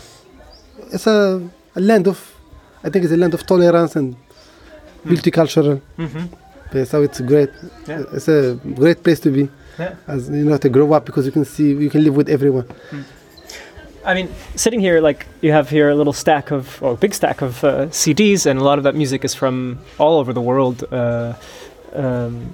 It's 0.95 1.08
a, 1.08 1.19
a 1.80 1.82
land 1.89 2.06
of, 2.13 2.17
I 2.86 2.88
think 2.91 3.01
it's 3.06 3.13
a 3.19 3.21
land 3.23 3.34
of 3.38 3.41
tolerance 3.54 3.93
and 3.99 4.08
Hmm. 5.04 5.12
multicultural. 5.13 5.78
Mhm. 6.06 6.23
Uh, 6.76 6.86
So 6.86 7.02
it's 7.04 7.22
great. 7.22 7.50
Yeah. 7.88 8.04
It's 8.14 8.28
a 8.28 8.60
great 8.76 9.04
place 9.04 9.20
to 9.22 9.32
be. 9.32 9.50
Yeah. 9.80 9.96
As 10.08 10.30
you 10.30 10.46
know, 10.46 10.58
to 10.58 10.70
grow 10.70 10.94
up 10.94 11.06
because 11.06 11.26
you 11.26 11.32
can 11.32 11.46
see, 11.46 11.74
you 11.74 11.90
can 11.90 12.04
live 12.04 12.16
with 12.16 12.30
everyone. 12.30 12.66
I 14.06 14.14
mean, 14.14 14.30
sitting 14.56 14.80
here, 14.80 15.02
like 15.02 15.26
you 15.42 15.52
have 15.52 15.70
here 15.70 15.90
a 15.90 15.96
little 15.96 16.14
stack 16.14 16.52
of, 16.52 16.82
or 16.84 16.92
a 16.94 16.98
big 16.98 17.14
stack 17.14 17.42
of 17.42 17.64
uh, 17.64 17.88
CDs, 17.90 18.46
and 18.46 18.60
a 18.60 18.64
lot 18.64 18.78
of 18.78 18.84
that 18.84 18.96
music 18.96 19.26
is 19.26 19.34
from 19.34 19.80
all 19.98 20.20
over 20.20 20.32
the 20.34 20.42
world. 20.42 20.84
Uh, 20.92 21.34
um, 21.94 22.54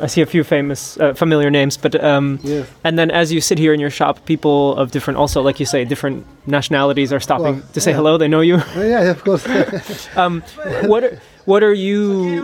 I 0.00 0.06
see 0.06 0.22
a 0.22 0.26
few 0.26 0.44
famous, 0.44 0.98
uh, 0.98 1.12
familiar 1.14 1.50
names, 1.50 1.76
but 1.76 1.94
um, 2.02 2.38
Yes. 2.42 2.66
and 2.84 2.96
then 2.98 3.10
as 3.10 3.30
you 3.32 3.40
sit 3.40 3.58
here 3.58 3.74
in 3.74 3.80
your 3.80 3.90
shop, 3.90 4.24
people 4.24 4.74
of 4.76 4.90
different, 4.90 5.18
also 5.18 5.42
like 5.42 5.60
you 5.60 5.66
say, 5.66 5.84
different 5.84 6.24
nationalities 6.46 7.12
are 7.12 7.20
stopping 7.20 7.56
Well, 7.56 7.62
to 7.74 7.80
say 7.80 7.90
yeah. 7.90 7.96
hello. 7.96 8.16
They 8.18 8.28
know 8.28 8.40
you. 8.40 8.56
Yeah, 8.76 9.10
of 9.10 9.22
course. 9.24 9.44
um, 10.16 10.42
what 10.86 11.04
are, 11.04 11.20
what 11.44 11.62
are 11.62 11.74
you? 11.74 12.42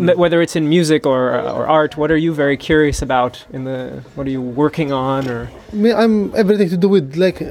M- 0.00 0.16
Whether 0.22 0.40
it's 0.42 0.56
in 0.56 0.68
music 0.68 1.06
or 1.06 1.20
or 1.58 1.66
art, 1.66 1.96
what 1.96 2.10
are 2.10 2.16
you 2.26 2.32
very 2.34 2.56
curious 2.56 3.02
about 3.02 3.44
in 3.52 3.64
the? 3.64 4.02
What 4.14 4.26
are 4.26 4.30
you 4.30 4.40
working 4.40 4.92
on 4.92 5.28
or? 5.28 5.50
Me, 5.72 5.92
I'm 5.92 6.34
everything 6.34 6.68
to 6.70 6.76
do 6.76 6.88
with 6.88 7.16
like 7.16 7.40
uh, 7.42 7.50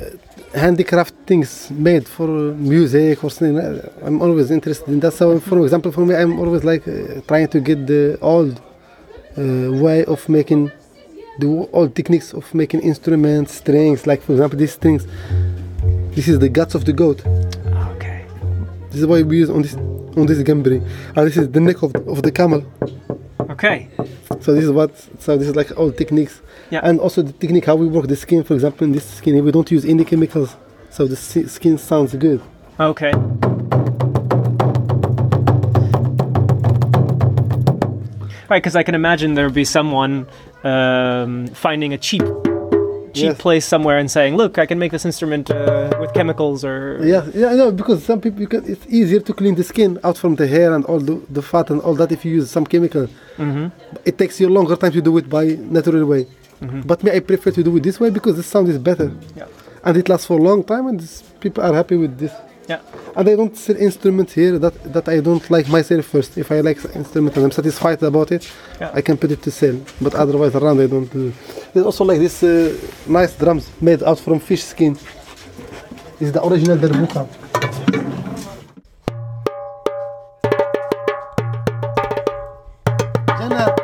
handicraft 0.54 1.13
things 1.25 1.69
made 1.71 2.08
for 2.08 2.27
music 2.73 3.23
or 3.23 3.30
something. 3.32 3.58
uh, 3.60 3.89
I'm 4.06 4.21
always 4.21 4.51
interested 4.51 4.88
in 4.89 4.99
that. 5.01 5.13
So, 5.13 5.39
for 5.39 5.60
example, 5.65 5.91
for 5.91 6.06
me, 6.06 6.13
I'm 6.15 6.39
always 6.39 6.63
like 6.63 6.88
uh, 6.88 7.21
trying 7.27 7.47
to 7.49 7.60
get 7.60 7.88
the 7.88 8.17
old 8.21 8.62
uh, 9.38 9.71
way 9.84 10.06
of 10.06 10.27
making 10.30 10.71
the 11.39 11.47
old 11.73 11.95
techniques 11.95 12.34
of 12.34 12.54
making 12.54 12.82
instruments, 12.82 13.54
strings. 13.56 14.06
Like 14.06 14.21
for 14.21 14.34
example, 14.34 14.58
these 14.60 14.73
strings. 14.73 15.06
This 16.15 16.27
is 16.27 16.39
the 16.39 16.49
guts 16.49 16.75
of 16.75 16.84
the 16.84 16.91
goat. 16.93 17.25
Okay. 17.95 18.25
This 18.89 18.99
is 19.01 19.06
why 19.06 19.21
we 19.23 19.38
use 19.38 19.49
on 19.49 19.62
this 19.62 19.75
on 20.17 20.26
this 20.26 20.39
gambri. 20.43 20.82
And 21.15 21.28
this 21.28 21.38
is 21.38 21.50
the 21.50 21.60
neck 21.60 21.82
of, 21.84 21.95
of 22.08 22.21
the 22.24 22.32
camel. 22.32 22.65
Okay. 23.50 23.89
So 24.39 24.54
this 24.54 24.63
is 24.63 24.71
what. 24.71 24.95
So 25.19 25.38
this 25.38 25.47
is 25.47 25.56
like 25.56 25.78
old 25.78 25.97
techniques. 25.97 26.41
Yeah. 26.69 26.82
And 26.84 27.00
also 27.00 27.21
the 27.21 27.34
technique 27.34 27.65
how 27.65 27.76
we 27.76 27.88
work 27.88 28.08
the 28.08 28.15
skin. 28.15 28.43
For 28.43 28.54
example, 28.54 28.86
in 28.86 28.93
this 28.93 29.06
skin, 29.06 29.43
we 29.43 29.52
don't 29.52 29.69
use 29.69 29.86
any 29.86 30.06
chemicals, 30.06 30.56
so 30.89 31.06
the 31.06 31.15
skin 31.15 31.78
sounds 31.78 32.15
good. 32.15 32.41
Okay. 32.80 33.12
Right, 38.50 38.62
because 38.62 38.76
I 38.76 38.84
can 38.84 38.95
imagine 38.95 39.36
there 39.36 39.45
would 39.45 39.54
be 39.54 39.63
someone 39.63 40.28
um, 40.65 41.47
finding 41.47 41.93
a 41.93 41.97
cheap, 41.97 42.21
cheap 43.13 43.32
Yes. 43.34 43.38
place 43.45 43.65
somewhere 43.74 43.97
and 44.02 44.10
saying, 44.10 44.36
"Look, 44.41 44.58
I 44.58 44.65
can 44.65 44.78
make 44.84 44.91
this 44.91 45.06
instrument 45.06 45.45
uh, 45.52 45.89
with 46.02 46.12
chemicals." 46.13 46.63
Or 46.65 46.78
Yeah, 47.13 47.24
yeah, 47.41 47.54
no, 47.62 47.71
because 47.71 48.00
some 48.12 48.19
people 48.26 48.45
can, 48.47 48.62
it's 48.74 48.86
easier 49.00 49.19
to 49.28 49.34
clean 49.34 49.56
the 49.56 49.63
skin 49.63 49.91
out 50.04 50.17
from 50.17 50.36
the 50.36 50.47
hair 50.47 50.69
and 50.76 50.84
all 50.86 51.00
the, 51.00 51.15
the 51.38 51.41
fat 51.41 51.69
and 51.71 51.80
all 51.82 51.95
that 51.95 52.12
if 52.12 52.24
you 52.26 52.32
use 52.39 52.50
some 52.58 52.65
chemical. 52.74 53.06
hmm 53.38 53.67
It 54.10 54.15
takes 54.21 54.39
you 54.39 54.47
a 54.52 54.54
longer 54.58 54.76
time 54.76 54.93
to 54.97 55.02
do 55.02 55.13
it 55.19 55.28
by 55.38 55.45
natural 55.78 56.06
way. 56.13 56.24
Mhm. 56.62 56.86
But 56.89 56.97
me, 57.04 57.10
I 57.17 57.19
prefer 57.32 57.52
to 57.60 57.63
do 57.63 57.71
it 57.78 57.84
this 57.84 57.97
way 58.00 58.10
because 58.17 58.36
the 58.41 58.43
sound 58.54 58.67
is 58.69 58.78
better. 58.89 59.10
Yeah. 59.36 59.45
And 59.86 59.97
it 59.97 60.08
lasts 60.12 60.28
for 60.30 60.38
a 60.39 60.43
long 60.50 60.63
time, 60.63 60.86
and 60.89 61.00
this, 61.00 61.13
people 61.39 61.62
are 61.63 61.74
happy 61.82 61.97
with 62.04 62.13
this. 62.19 62.34
Yeah. 62.71 62.79
And 63.17 63.25
I 63.31 63.36
don't 63.39 63.55
sell 63.57 63.75
instruments 63.89 64.31
here 64.41 64.57
that, 64.65 64.75
that 64.95 65.05
I 65.15 65.19
don't 65.27 65.45
like 65.55 65.67
myself 65.77 66.05
first. 66.13 66.38
If 66.38 66.47
I 66.55 66.60
like 66.62 66.79
the 66.86 66.91
instrument 67.01 67.36
and 67.36 67.43
I'm 67.45 67.51
satisfied 67.60 68.01
about 68.12 68.29
it, 68.31 68.43
Yeah. 68.79 68.91
I 68.99 69.01
can 69.07 69.15
put 69.17 69.29
it 69.36 69.41
to 69.47 69.51
sell. 69.51 69.77
But 70.05 70.13
otherwise, 70.23 70.53
around 70.55 70.77
I 70.86 70.88
don't 70.88 71.12
do. 71.12 71.34
There's 71.73 71.86
also 71.89 72.03
like 72.12 72.19
this 72.25 72.38
uh, 72.43 72.53
nice 73.19 73.34
drums 73.41 73.65
made 73.81 74.01
out 74.10 74.19
from 74.25 74.39
fish 74.39 74.63
skin. 74.73 74.93
This 76.17 76.27
is 76.29 76.31
the 76.38 76.41
original 76.47 76.77
derbuka. 76.84 77.21
Jenna, 83.38 83.75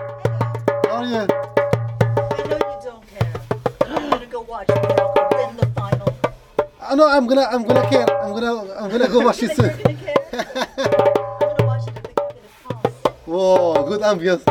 how 0.88 0.96
are 0.96 1.06
you? 1.06 1.16
I 1.16 2.44
know 2.48 2.60
you 2.72 2.80
don't 2.84 3.04
care. 3.08 3.34
I'm 3.86 4.10
gonna 4.10 4.26
go 4.28 4.42
watch 4.42 4.68
the 4.68 5.72
final. 5.76 6.10
I 6.82 6.96
know 6.96 7.08
I'm 7.08 7.28
gonna, 7.28 7.48
I'm 7.52 7.64
gonna 7.64 7.90
care. 7.90 8.17
I'm 8.38 8.44
gonna, 8.44 8.74
I'm 8.76 8.90
gonna 8.92 9.08
go 9.08 9.20
watch 9.22 9.42
it 9.42 9.58
You're 9.58 9.72
soon. 9.72 9.82
gonna 9.82 9.96
care? 9.98 10.16
I'm 10.32 11.40
gonna 11.40 11.66
watch 11.66 11.88
it 11.88 11.98
at 11.98 12.04
the 12.04 12.10
Cafe 12.14 12.36
de 12.36 12.48
France. 12.68 12.96
Whoa, 13.26 13.84
good 13.88 14.02
ambience. 14.02 14.44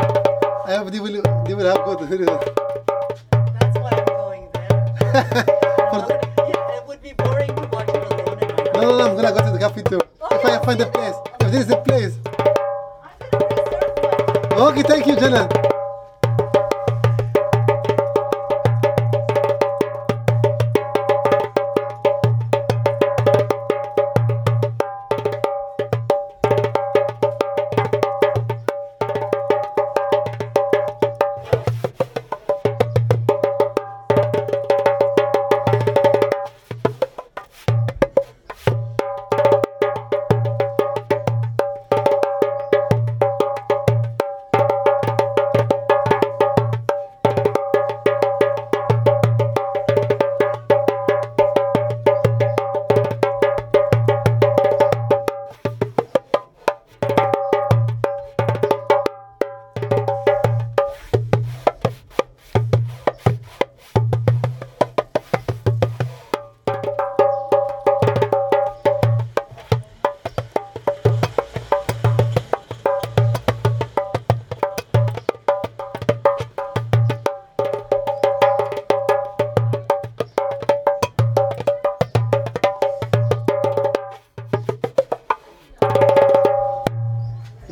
I 0.67 0.75
hope 0.75 0.91
they 0.91 0.99
will, 0.99 1.21
they 1.45 1.53
will 1.53 1.65
have 1.65 1.85
good. 1.85 1.99
That's 2.09 3.77
why 3.79 3.89
I'm 3.91 4.05
going 4.05 4.49
there. 4.51 4.91
I'm 4.99 5.99
not 5.99 6.09
gonna- 6.09 6.49
yeah, 6.49 6.77
it 6.77 6.83
would 6.87 7.01
be 7.01 7.13
boring 7.13 7.47
to 7.55 7.67
watch 7.71 7.87
it 7.87 7.95
alone 8.11 8.39
in 8.39 8.47
my 8.73 8.81
No, 8.81 8.81
no, 8.81 8.97
no, 8.97 9.05
I'm 9.07 9.15
gonna 9.15 9.31
go 9.31 9.45
to 9.45 9.51
the 9.51 9.59
cafe 9.59 9.81
too. 9.83 10.01
Oh, 10.19 10.27
if 10.35 10.43
I 10.43 10.65
find 10.65 10.81
a 10.81 10.85
place, 10.87 11.15
if 11.39 11.51
there 11.51 11.61
is 11.61 11.69
a 11.71 11.77
place. 11.77 12.17
I'm 12.25 13.39
gonna 13.39 13.45
reserve 13.55 14.59
one. 14.59 14.71
Okay, 14.73 14.83
thank 14.83 15.07
you, 15.07 15.15
Jenna. 15.15 15.47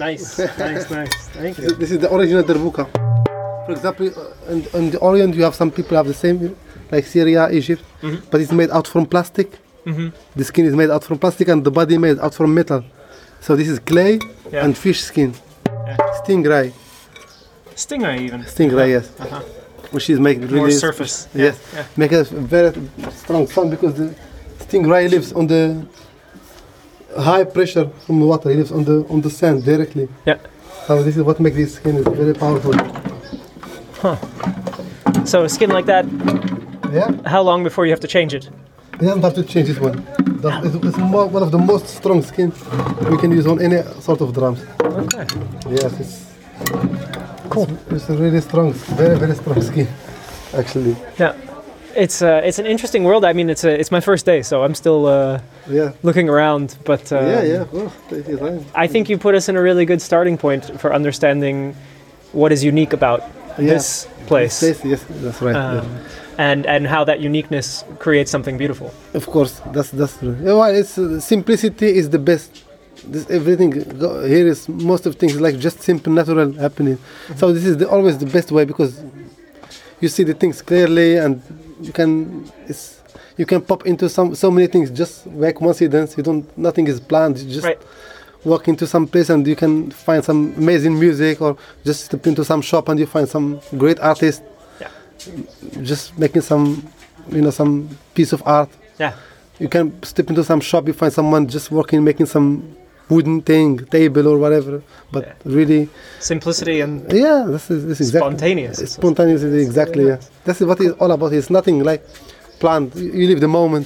Nice, 0.05 0.37
nice, 0.59 0.85
nice. 0.91 1.15
Thank 1.33 1.57
you. 1.57 1.69
This 1.81 1.89
is 1.89 1.97
the 2.03 2.09
original 2.13 2.43
derbuka. 2.43 2.85
For 3.65 3.71
example, 3.71 4.07
uh, 4.15 4.51
in, 4.53 4.59
in 4.77 4.91
the 4.91 4.99
Orient, 4.99 5.33
you 5.33 5.41
have 5.43 5.55
some 5.55 5.71
people 5.71 5.97
have 5.97 6.05
the 6.05 6.13
same, 6.13 6.55
like 6.91 7.05
Syria, 7.05 7.49
Egypt, 7.49 7.81
but 8.29 8.39
it's 8.41 8.51
made 8.51 8.69
out 8.69 8.87
from 8.87 9.03
plastic. 9.07 9.47
Mhm. 9.85 10.13
The 10.35 10.43
skin 10.43 10.65
is 10.65 10.75
made 10.75 10.91
out 10.95 11.03
from 11.03 11.17
plastic, 11.17 11.47
and 11.47 11.63
the 11.67 11.71
body 11.79 11.97
made 11.97 12.19
out 12.19 12.33
from 12.35 12.53
metal. 12.53 12.83
So 13.41 13.55
this 13.55 13.67
is 13.67 13.79
clay 13.79 14.19
Yeah. 14.51 14.63
and 14.65 14.77
fish 14.77 15.01
skin. 15.09 15.33
Yeah. 15.87 15.97
Stingray, 16.21 16.67
Stingray 17.75 18.17
even. 18.27 18.41
stingray, 18.55 18.87
yes. 18.97 19.05
Uh-huh. 19.19 19.41
Which 19.95 20.07
is 20.13 20.19
making 20.19 20.43
really 20.53 20.59
More 20.59 20.81
surface. 20.87 21.15
Yes, 21.33 21.55
Yeah. 21.75 21.83
make 21.97 22.11
a 22.11 22.23
very 22.55 22.71
strong 23.21 23.47
sound 23.47 23.69
because 23.75 23.93
the 24.01 24.07
stingray 24.65 25.09
lives 25.09 25.29
on 25.33 25.47
the 25.47 25.61
high 27.21 27.43
pressure 27.43 27.89
from 28.05 28.19
the 28.19 28.25
water. 28.25 28.49
He 28.49 28.55
lives 28.57 28.71
on 28.71 28.83
the 28.83 29.05
on 29.09 29.21
the 29.21 29.29
sand 29.29 29.63
directly. 29.63 30.07
Yeah. 30.25 30.37
So 30.87 31.03
this 31.03 31.17
is 31.17 31.23
what 31.23 31.39
makes 31.39 31.55
this 31.55 31.75
skin 31.75 31.95
is 31.97 32.07
very 32.07 32.33
powerful. 32.33 32.73
Huh. 34.01 34.17
So 35.25 35.43
a 35.43 35.49
skin 35.49 35.69
like 35.71 35.85
that, 35.87 36.05
Yeah, 36.93 37.11
how 37.25 37.41
long 37.41 37.63
before 37.63 37.85
you 37.85 37.91
have 37.91 38.01
to 38.01 38.07
change 38.07 38.33
it? 38.33 38.49
you 39.01 39.07
don't 39.07 39.21
have 39.21 39.33
to 39.33 39.43
change 39.43 39.67
this 39.67 39.79
one. 39.79 40.05
That 40.41 40.63
is 40.63 40.75
it's 40.75 40.97
more, 40.97 41.25
one 41.27 41.43
of 41.43 41.51
the 41.51 41.57
most 41.57 41.87
strong 41.87 42.21
skin 42.21 42.53
we 43.09 43.17
can 43.17 43.31
use 43.31 43.47
on 43.47 43.59
any 43.61 43.81
sort 43.99 44.21
of 44.21 44.33
drums. 44.33 44.63
Okay. 44.81 45.25
Yes, 45.69 45.99
it's 45.99 46.25
cool. 47.49 47.67
It's, 47.89 48.07
a 48.09 48.15
really 48.15 48.41
strong, 48.41 48.73
very 48.73 49.17
very 49.17 49.35
strong 49.35 49.61
skin, 49.61 49.87
actually. 50.53 50.95
Yeah. 51.19 51.33
It's 51.95 52.21
uh, 52.21 52.41
it's 52.43 52.59
an 52.59 52.65
interesting 52.65 53.03
world. 53.05 53.23
I 53.23 53.33
mean, 53.33 53.49
it's 53.49 53.63
a, 53.63 53.69
it's 53.79 53.91
my 53.91 54.01
first 54.01 54.25
day, 54.25 54.41
so 54.43 54.63
I'm 54.63 54.75
still 54.75 55.05
uh, 55.05 55.39
Yeah, 55.69 55.91
looking 56.03 56.29
around. 56.29 56.77
But 56.83 57.11
uh, 57.11 57.19
yeah, 57.21 57.43
yeah. 57.43 57.65
Well, 57.71 57.91
take 58.09 58.27
your 58.27 58.39
time. 58.39 58.65
I 58.75 58.87
think 58.87 59.09
you 59.09 59.17
put 59.17 59.35
us 59.35 59.47
in 59.49 59.55
a 59.55 59.61
really 59.61 59.85
good 59.85 60.01
starting 60.01 60.37
point 60.37 60.79
for 60.81 60.93
understanding 60.93 61.73
what 62.33 62.51
is 62.51 62.63
unique 62.63 62.93
about 62.93 63.21
Yeah. 63.57 63.73
this 63.73 64.07
place, 64.27 64.61
Yes, 64.67 64.83
yes, 64.83 65.05
that's 65.23 65.41
right. 65.41 65.55
yeah. 65.55 65.79
um, 65.81 65.87
and 66.37 66.65
and 66.65 66.87
how 66.87 67.05
that 67.05 67.19
uniqueness 67.19 67.85
creates 67.99 68.29
something 68.31 68.57
beautiful. 68.57 68.87
Of 69.13 69.25
course, 69.25 69.61
that's 69.73 69.91
that's 69.91 70.17
true. 70.17 70.35
Yeah, 70.43 70.57
well, 70.59 70.75
it's 70.81 70.97
uh, 70.97 71.19
simplicity 71.21 71.87
is 71.99 72.09
the 72.09 72.19
best. 72.19 72.49
This 73.13 73.25
everything 73.29 73.69
go, 73.99 74.09
here 74.27 74.47
is 74.47 74.67
most 74.67 75.05
of 75.05 75.15
things 75.15 75.39
like 75.39 75.55
just 75.63 75.81
simple, 75.81 76.11
natural 76.13 76.51
happening. 76.59 76.97
So 77.37 77.53
this 77.53 77.65
is 77.65 77.75
the, 77.77 77.85
always 77.89 78.17
the 78.17 78.25
best 78.37 78.51
way 78.51 78.65
because 78.65 78.91
you 80.05 80.09
see 80.09 80.23
the 80.31 80.33
things 80.41 80.61
clearly, 80.69 81.17
and 81.23 81.41
you 81.81 81.91
can 81.99 82.09
it's 82.71 82.83
you 83.37 83.45
can 83.51 83.59
pop 83.69 83.81
into 83.91 84.05
some 84.09 84.35
so 84.35 84.47
many 84.51 84.67
things 84.73 84.87
just 85.01 85.13
like 85.43 85.55
coincidence. 85.55 86.09
You 86.17 86.23
don't 86.29 86.45
nothing 86.57 86.85
is 86.87 86.99
planned. 87.11 87.35
You 87.39 87.49
just 87.59 87.65
Right. 87.65 87.81
walk 88.51 88.67
into 88.67 88.85
some 88.93 89.05
place 89.13 89.29
and 89.33 89.41
you 89.51 89.55
can 89.63 89.73
find 90.07 90.21
some 90.29 90.39
amazing 90.63 90.93
music, 91.05 91.41
or 91.41 91.57
just 91.83 91.99
step 92.05 92.27
into 92.27 92.43
some 92.51 92.61
shop 92.61 92.89
and 92.89 92.99
you 92.99 93.07
find 93.15 93.27
some 93.35 93.47
great 93.83 93.99
artist 94.11 94.41
Yeah. 94.81 94.89
just 95.91 96.03
making 96.23 96.43
some 96.51 96.65
you 97.35 97.41
know 97.41 97.51
some 97.61 97.71
piece 98.13 98.31
of 98.35 98.41
art 98.45 98.69
Yeah. 98.99 99.13
you 99.63 99.67
can 99.75 99.85
step 100.03 100.29
into 100.29 100.43
some 100.43 100.61
shop 100.69 100.81
you 100.87 100.93
find 100.93 101.11
someone 101.19 101.47
just 101.55 101.67
working 101.71 102.03
making 102.03 102.27
some 102.35 102.47
wooden 103.09 103.41
thing 103.41 103.77
table 103.97 104.25
or 104.27 104.37
whatever 104.43 104.81
but 105.11 105.23
Yeah. 105.25 105.33
really 105.57 105.81
Simplicity 106.19 106.77
and 106.85 106.93
yeah 107.25 107.45
this 107.55 107.69
is 107.73 107.85
this 107.89 107.99
is 108.01 108.07
exactly 108.09 108.29
Spontaneous. 108.29 108.77
it's 108.83 108.93
spontaneous 108.93 109.41
exactly 109.43 110.05
yeah. 110.11 110.19
that's 110.45 110.59
what 110.69 110.79
it's 110.81 110.95
all 111.01 111.11
about 111.11 111.31
it's 111.33 111.49
nothing 111.49 111.77
like 111.83 112.01
planned. 112.59 112.89
You 112.95 113.11
you 113.19 113.25
live 113.31 113.41
the 113.47 113.53
moment 113.59 113.85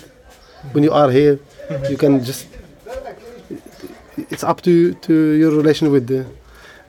when 0.74 0.84
you 0.88 0.94
are 1.02 1.10
here. 1.20 1.36
Mm-hmm. 1.38 1.92
You 1.92 1.98
can 2.04 2.14
just 2.30 2.46
it's 4.34 4.44
up 4.44 4.62
to 4.62 4.94
to 5.06 5.14
your 5.42 5.52
relation 5.52 5.92
with 5.92 6.06
the 6.08 6.26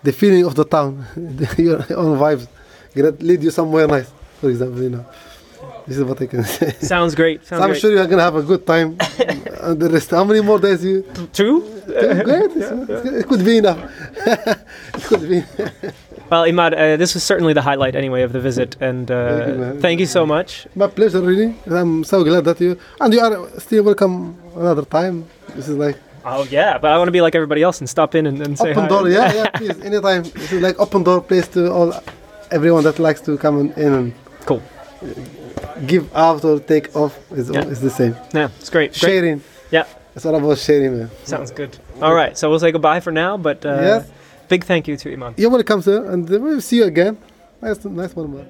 the 0.03 0.12
feeling 0.12 0.45
of 0.45 0.55
the 0.55 0.64
town 0.64 1.05
your 1.59 1.79
own 2.03 2.19
vibes. 2.19 2.47
Gonna 2.95 3.12
lead 3.21 3.43
you 3.43 3.51
somewhere 3.51 3.87
nice 3.87 4.11
for 4.40 4.51
example 4.51 4.83
you 4.83 4.90
know 4.90 5.05
this 5.87 5.96
is 5.99 6.05
what 6.05 6.20
i 6.23 6.27
can 6.27 6.44
say 6.44 6.70
sounds 6.94 7.14
great. 7.14 7.44
so 7.46 7.57
i'm 7.57 7.70
great. 7.70 7.81
sure 7.81 7.90
you're 7.90 8.07
gonna 8.07 8.23
have 8.23 8.37
a 8.37 8.42
good 8.42 8.66
time 8.66 8.96
and 9.66 9.81
the 9.81 9.88
rest 9.90 10.11
how 10.11 10.25
many 10.25 10.40
more 10.40 10.59
days 10.59 10.85
you 10.85 11.03
Two? 11.33 11.61
Great. 11.90 12.51
It's- 12.57 13.07
It 13.20 13.27
could 13.27 13.44
be 13.44 13.57
enough. 13.59 13.81
it 14.94 15.03
could 15.09 15.25
be. 15.29 15.42
Well, 16.31 16.44
Imad, 16.44 16.73
uh, 16.73 16.96
this 16.96 17.14
was 17.14 17.25
certainly 17.25 17.53
the 17.53 17.62
highlight 17.62 17.96
anyway 17.96 18.23
of 18.23 18.33
the 18.33 18.38
visit, 18.38 18.77
and 18.81 19.11
uh, 19.11 19.16
Thank 19.16 19.59
you, 19.59 19.81
thank 19.81 20.01
you 20.01 20.07
so 20.07 20.25
much. 20.25 20.68
My 20.77 20.87
pleasure, 20.87 21.20
really. 21.20 21.57
I'm 21.66 22.05
so 22.05 22.23
glad 22.23 22.44
that 22.44 22.61
you 22.61 22.79
and 23.01 23.12
you 23.12 23.20
are 23.20 23.35
still 23.59 23.83
welcome 23.83 24.14
another 24.55 24.85
time. 24.85 25.27
This 25.57 25.66
is 25.68 25.77
like 25.77 25.96
Oh 26.25 26.44
yeah, 26.44 26.79
but 26.79 26.92
I 26.92 26.96
want 26.99 27.09
to 27.09 27.12
be 27.18 27.23
like 27.27 27.35
everybody 27.35 27.62
else 27.62 27.81
and 27.81 27.88
stop 27.90 28.14
in 28.14 28.27
and, 28.27 28.40
and 28.40 28.57
say 28.57 28.70
open 28.70 28.83
hi. 28.85 28.88
door. 28.88 29.09
Yeah, 29.09 29.33
yeah. 29.35 29.51
Please, 29.59 29.81
anytime. 29.81 30.23
This 30.23 30.53
is 30.53 30.62
like 30.62 30.79
open 30.79 31.03
door 31.03 31.20
place 31.20 31.49
to 31.49 31.73
all 31.73 31.92
everyone 32.53 32.85
that 32.85 32.99
likes 33.01 33.20
to 33.23 33.37
come 33.37 33.73
in 33.77 33.94
and 33.94 34.12
Cool. 34.46 34.62
Give 35.87 36.14
out 36.14 36.45
or 36.45 36.59
take 36.61 36.95
off. 36.97 37.19
Is 37.33 37.51
Yeah. 37.51 37.64
is 37.64 37.81
the 37.81 37.90
same. 37.90 38.14
Yeah, 38.35 38.49
it's 38.59 38.71
great. 38.71 38.90
great. 38.93 39.12
Sharing. 39.12 39.43
Yeah, 39.71 39.85
It's 40.16 40.27
all 40.27 40.35
about 40.35 40.59
sharing, 40.59 40.99
man. 40.99 41.11
sounds 41.25 41.51
good. 41.53 41.79
All 42.03 42.14
right, 42.14 42.37
so 42.37 42.51
we'll 42.51 42.59
say 42.59 42.73
goodbye 42.73 43.01
for 43.01 43.12
now, 43.12 43.37
but 43.37 43.64
uh, 43.64 43.69
Yes. 43.81 44.09
big 44.49 44.64
thank 44.64 44.88
you 44.88 44.97
to 44.97 45.09
Imad. 45.16 45.35
You're 45.38 45.51
welcome, 45.51 45.81
sir, 45.83 46.05
and 46.11 46.29
we'll 46.29 46.61
see 46.61 46.77
you 46.77 46.85
again. 46.85 47.16
Nice, 47.62 47.85
nice 47.85 48.14
one, 48.16 48.35
man. 48.35 48.47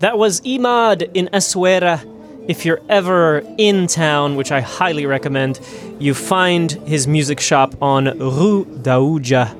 That 0.00 0.16
was 0.16 0.40
Imad 0.42 1.10
in 1.14 1.28
Essaouira. 1.32 2.00
If 2.48 2.64
you're 2.64 2.80
ever 2.88 3.42
in 3.58 3.86
town, 3.88 4.36
which 4.36 4.50
I 4.52 4.60
highly 4.62 5.04
recommend, 5.04 5.60
you 5.98 6.14
find 6.14 6.72
his 6.86 7.06
music 7.06 7.40
shop 7.40 7.74
on 7.82 8.06
Rue 8.18 8.64
Daouja, 8.64 9.54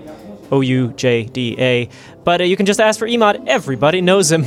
O 0.51 0.63
U 0.63 0.95
J 0.97 1.25
D 1.25 1.55
A. 1.59 1.89
But 2.25 2.41
uh, 2.41 2.45
you 2.45 2.57
can 2.57 2.65
just 2.65 2.81
ask 2.81 2.99
for 2.99 3.07
Imad, 3.07 3.47
everybody 3.47 4.01
knows 4.01 4.33
him. 4.33 4.45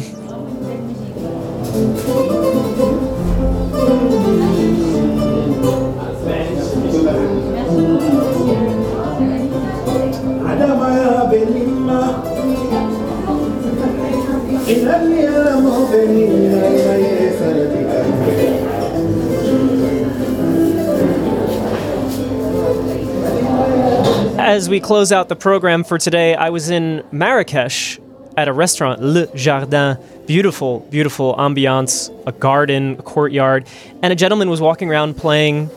As 24.51 24.67
we 24.67 24.81
close 24.81 25.13
out 25.13 25.29
the 25.29 25.35
program 25.37 25.85
for 25.85 25.97
today, 25.97 26.35
I 26.35 26.49
was 26.49 26.69
in 26.69 27.05
Marrakesh 27.13 27.97
at 28.35 28.49
a 28.49 28.53
restaurant, 28.53 29.01
Le 29.01 29.33
Jardin. 29.33 29.97
Beautiful, 30.27 30.81
beautiful 30.89 31.35
ambiance, 31.35 32.11
a 32.27 32.33
garden, 32.33 32.97
a 32.99 33.01
courtyard, 33.01 33.65
and 34.03 34.11
a 34.11 34.15
gentleman 34.17 34.49
was 34.49 34.59
walking 34.59 34.89
around 34.89 35.15
playing 35.15 35.69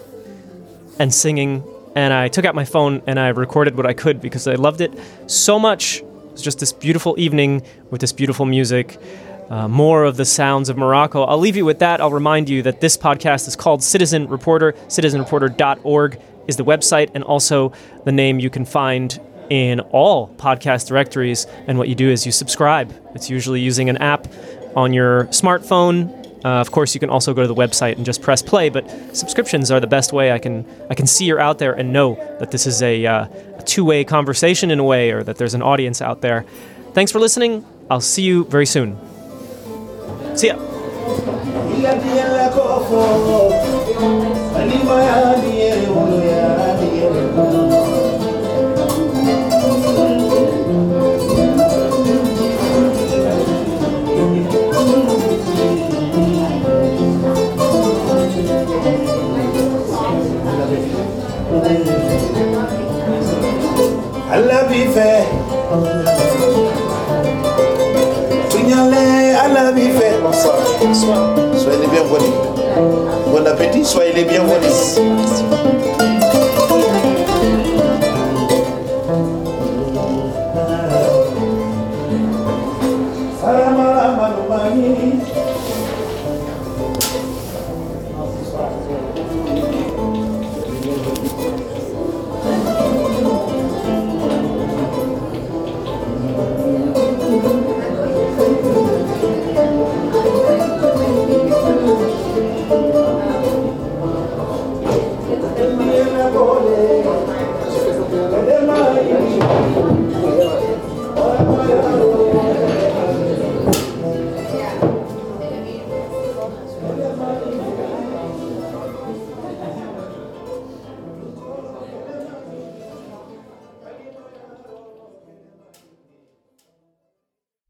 and 0.99 1.15
singing. 1.15 1.63
And 1.95 2.13
I 2.13 2.27
took 2.27 2.45
out 2.45 2.57
my 2.57 2.65
phone 2.65 3.01
and 3.07 3.21
I 3.21 3.29
recorded 3.29 3.77
what 3.77 3.87
I 3.87 3.93
could 3.93 4.21
because 4.21 4.49
I 4.49 4.57
loved 4.57 4.81
it 4.81 4.93
so 5.29 5.57
much. 5.61 6.01
It 6.01 6.33
was 6.33 6.43
just 6.43 6.59
this 6.59 6.73
beautiful 6.73 7.15
evening 7.17 7.63
with 7.93 8.01
this 8.01 8.11
beautiful 8.11 8.45
music. 8.45 8.99
Uh, 9.51 9.69
more 9.69 10.03
of 10.03 10.17
the 10.17 10.25
sounds 10.25 10.69
of 10.69 10.77
Morocco. 10.77 11.23
I'll 11.23 11.39
leave 11.39 11.55
you 11.55 11.65
with 11.65 11.79
that. 11.79 12.01
I'll 12.01 12.11
remind 12.11 12.49
you 12.49 12.63
that 12.63 12.81
this 12.81 12.97
podcast 12.97 13.47
is 13.47 13.55
called 13.55 13.85
Citizen 13.85 14.27
Reporter. 14.27 14.73
CitizenReporter.org 14.89 16.19
is 16.47 16.57
the 16.57 16.65
website 16.65 17.11
and 17.15 17.25
also 17.25 17.73
the 18.05 18.13
name 18.13 18.39
you 18.39 18.51
can 18.51 18.65
find 18.65 19.21
in 19.51 19.81
all 19.81 20.29
podcast 20.37 20.89
directories. 20.89 21.47
And 21.67 21.79
what 21.79 21.89
you 21.89 21.95
do 21.95 22.09
is 22.11 22.27
you 22.27 22.33
subscribe. 22.33 22.93
It's 23.15 23.29
usually 23.31 23.61
using 23.61 23.89
an 23.89 23.99
app 23.99 24.27
on 24.75 24.93
your 24.93 25.27
smartphone. 25.27 26.21
Uh, 26.45 26.61
of 26.61 26.71
course, 26.71 26.95
you 26.95 27.01
can 27.01 27.09
also 27.09 27.33
go 27.33 27.43
to 27.43 27.49
the 27.49 27.55
website 27.55 27.97
and 27.97 28.05
just 28.05 28.21
press 28.21 28.43
play. 28.43 28.69
But 28.69 28.91
subscriptions 29.17 29.71
are 29.71 29.81
the 29.81 29.87
best 29.87 30.13
way 30.13 30.33
I 30.33 30.39
can 30.39 30.67
I 30.91 30.95
can 30.95 31.07
see 31.07 31.25
you're 31.25 31.41
out 31.41 31.59
there 31.59 31.73
and 31.73 31.93
know 31.93 32.17
that 32.39 32.51
this 32.51 32.67
is 32.67 32.83
a, 32.83 33.07
uh, 33.07 33.27
a 33.59 33.63
two-way 33.63 34.05
conversation 34.05 34.71
in 34.71 34.79
a 34.79 34.85
way, 34.85 35.11
or 35.11 35.23
that 35.23 35.37
there's 35.37 35.55
an 35.55 35.63
audience 35.63 36.03
out 36.03 36.21
there. 36.21 36.45
Thanks 36.93 37.11
for 37.11 37.19
listening. 37.19 37.65
I'll 37.91 38.01
see 38.01 38.23
you 38.23 38.45
very 38.45 38.67
soon. 38.67 38.99
See 40.37 40.49
ya. 40.49 40.57
Allah 64.35 64.61
bi 64.71 64.81
fẹ́ 64.95 65.17
tunyale 68.51 69.05
Allah 69.45 69.67
bi 69.77 69.87
fẹ́ 69.99 70.13
Soyez 71.63 71.79
les 71.81 71.87
bienvenus. 71.87 72.35
Bon 73.31 73.47
appétit, 73.47 73.85
soyez 73.85 74.13
les 74.13 74.25
bienvenus. 74.25 74.99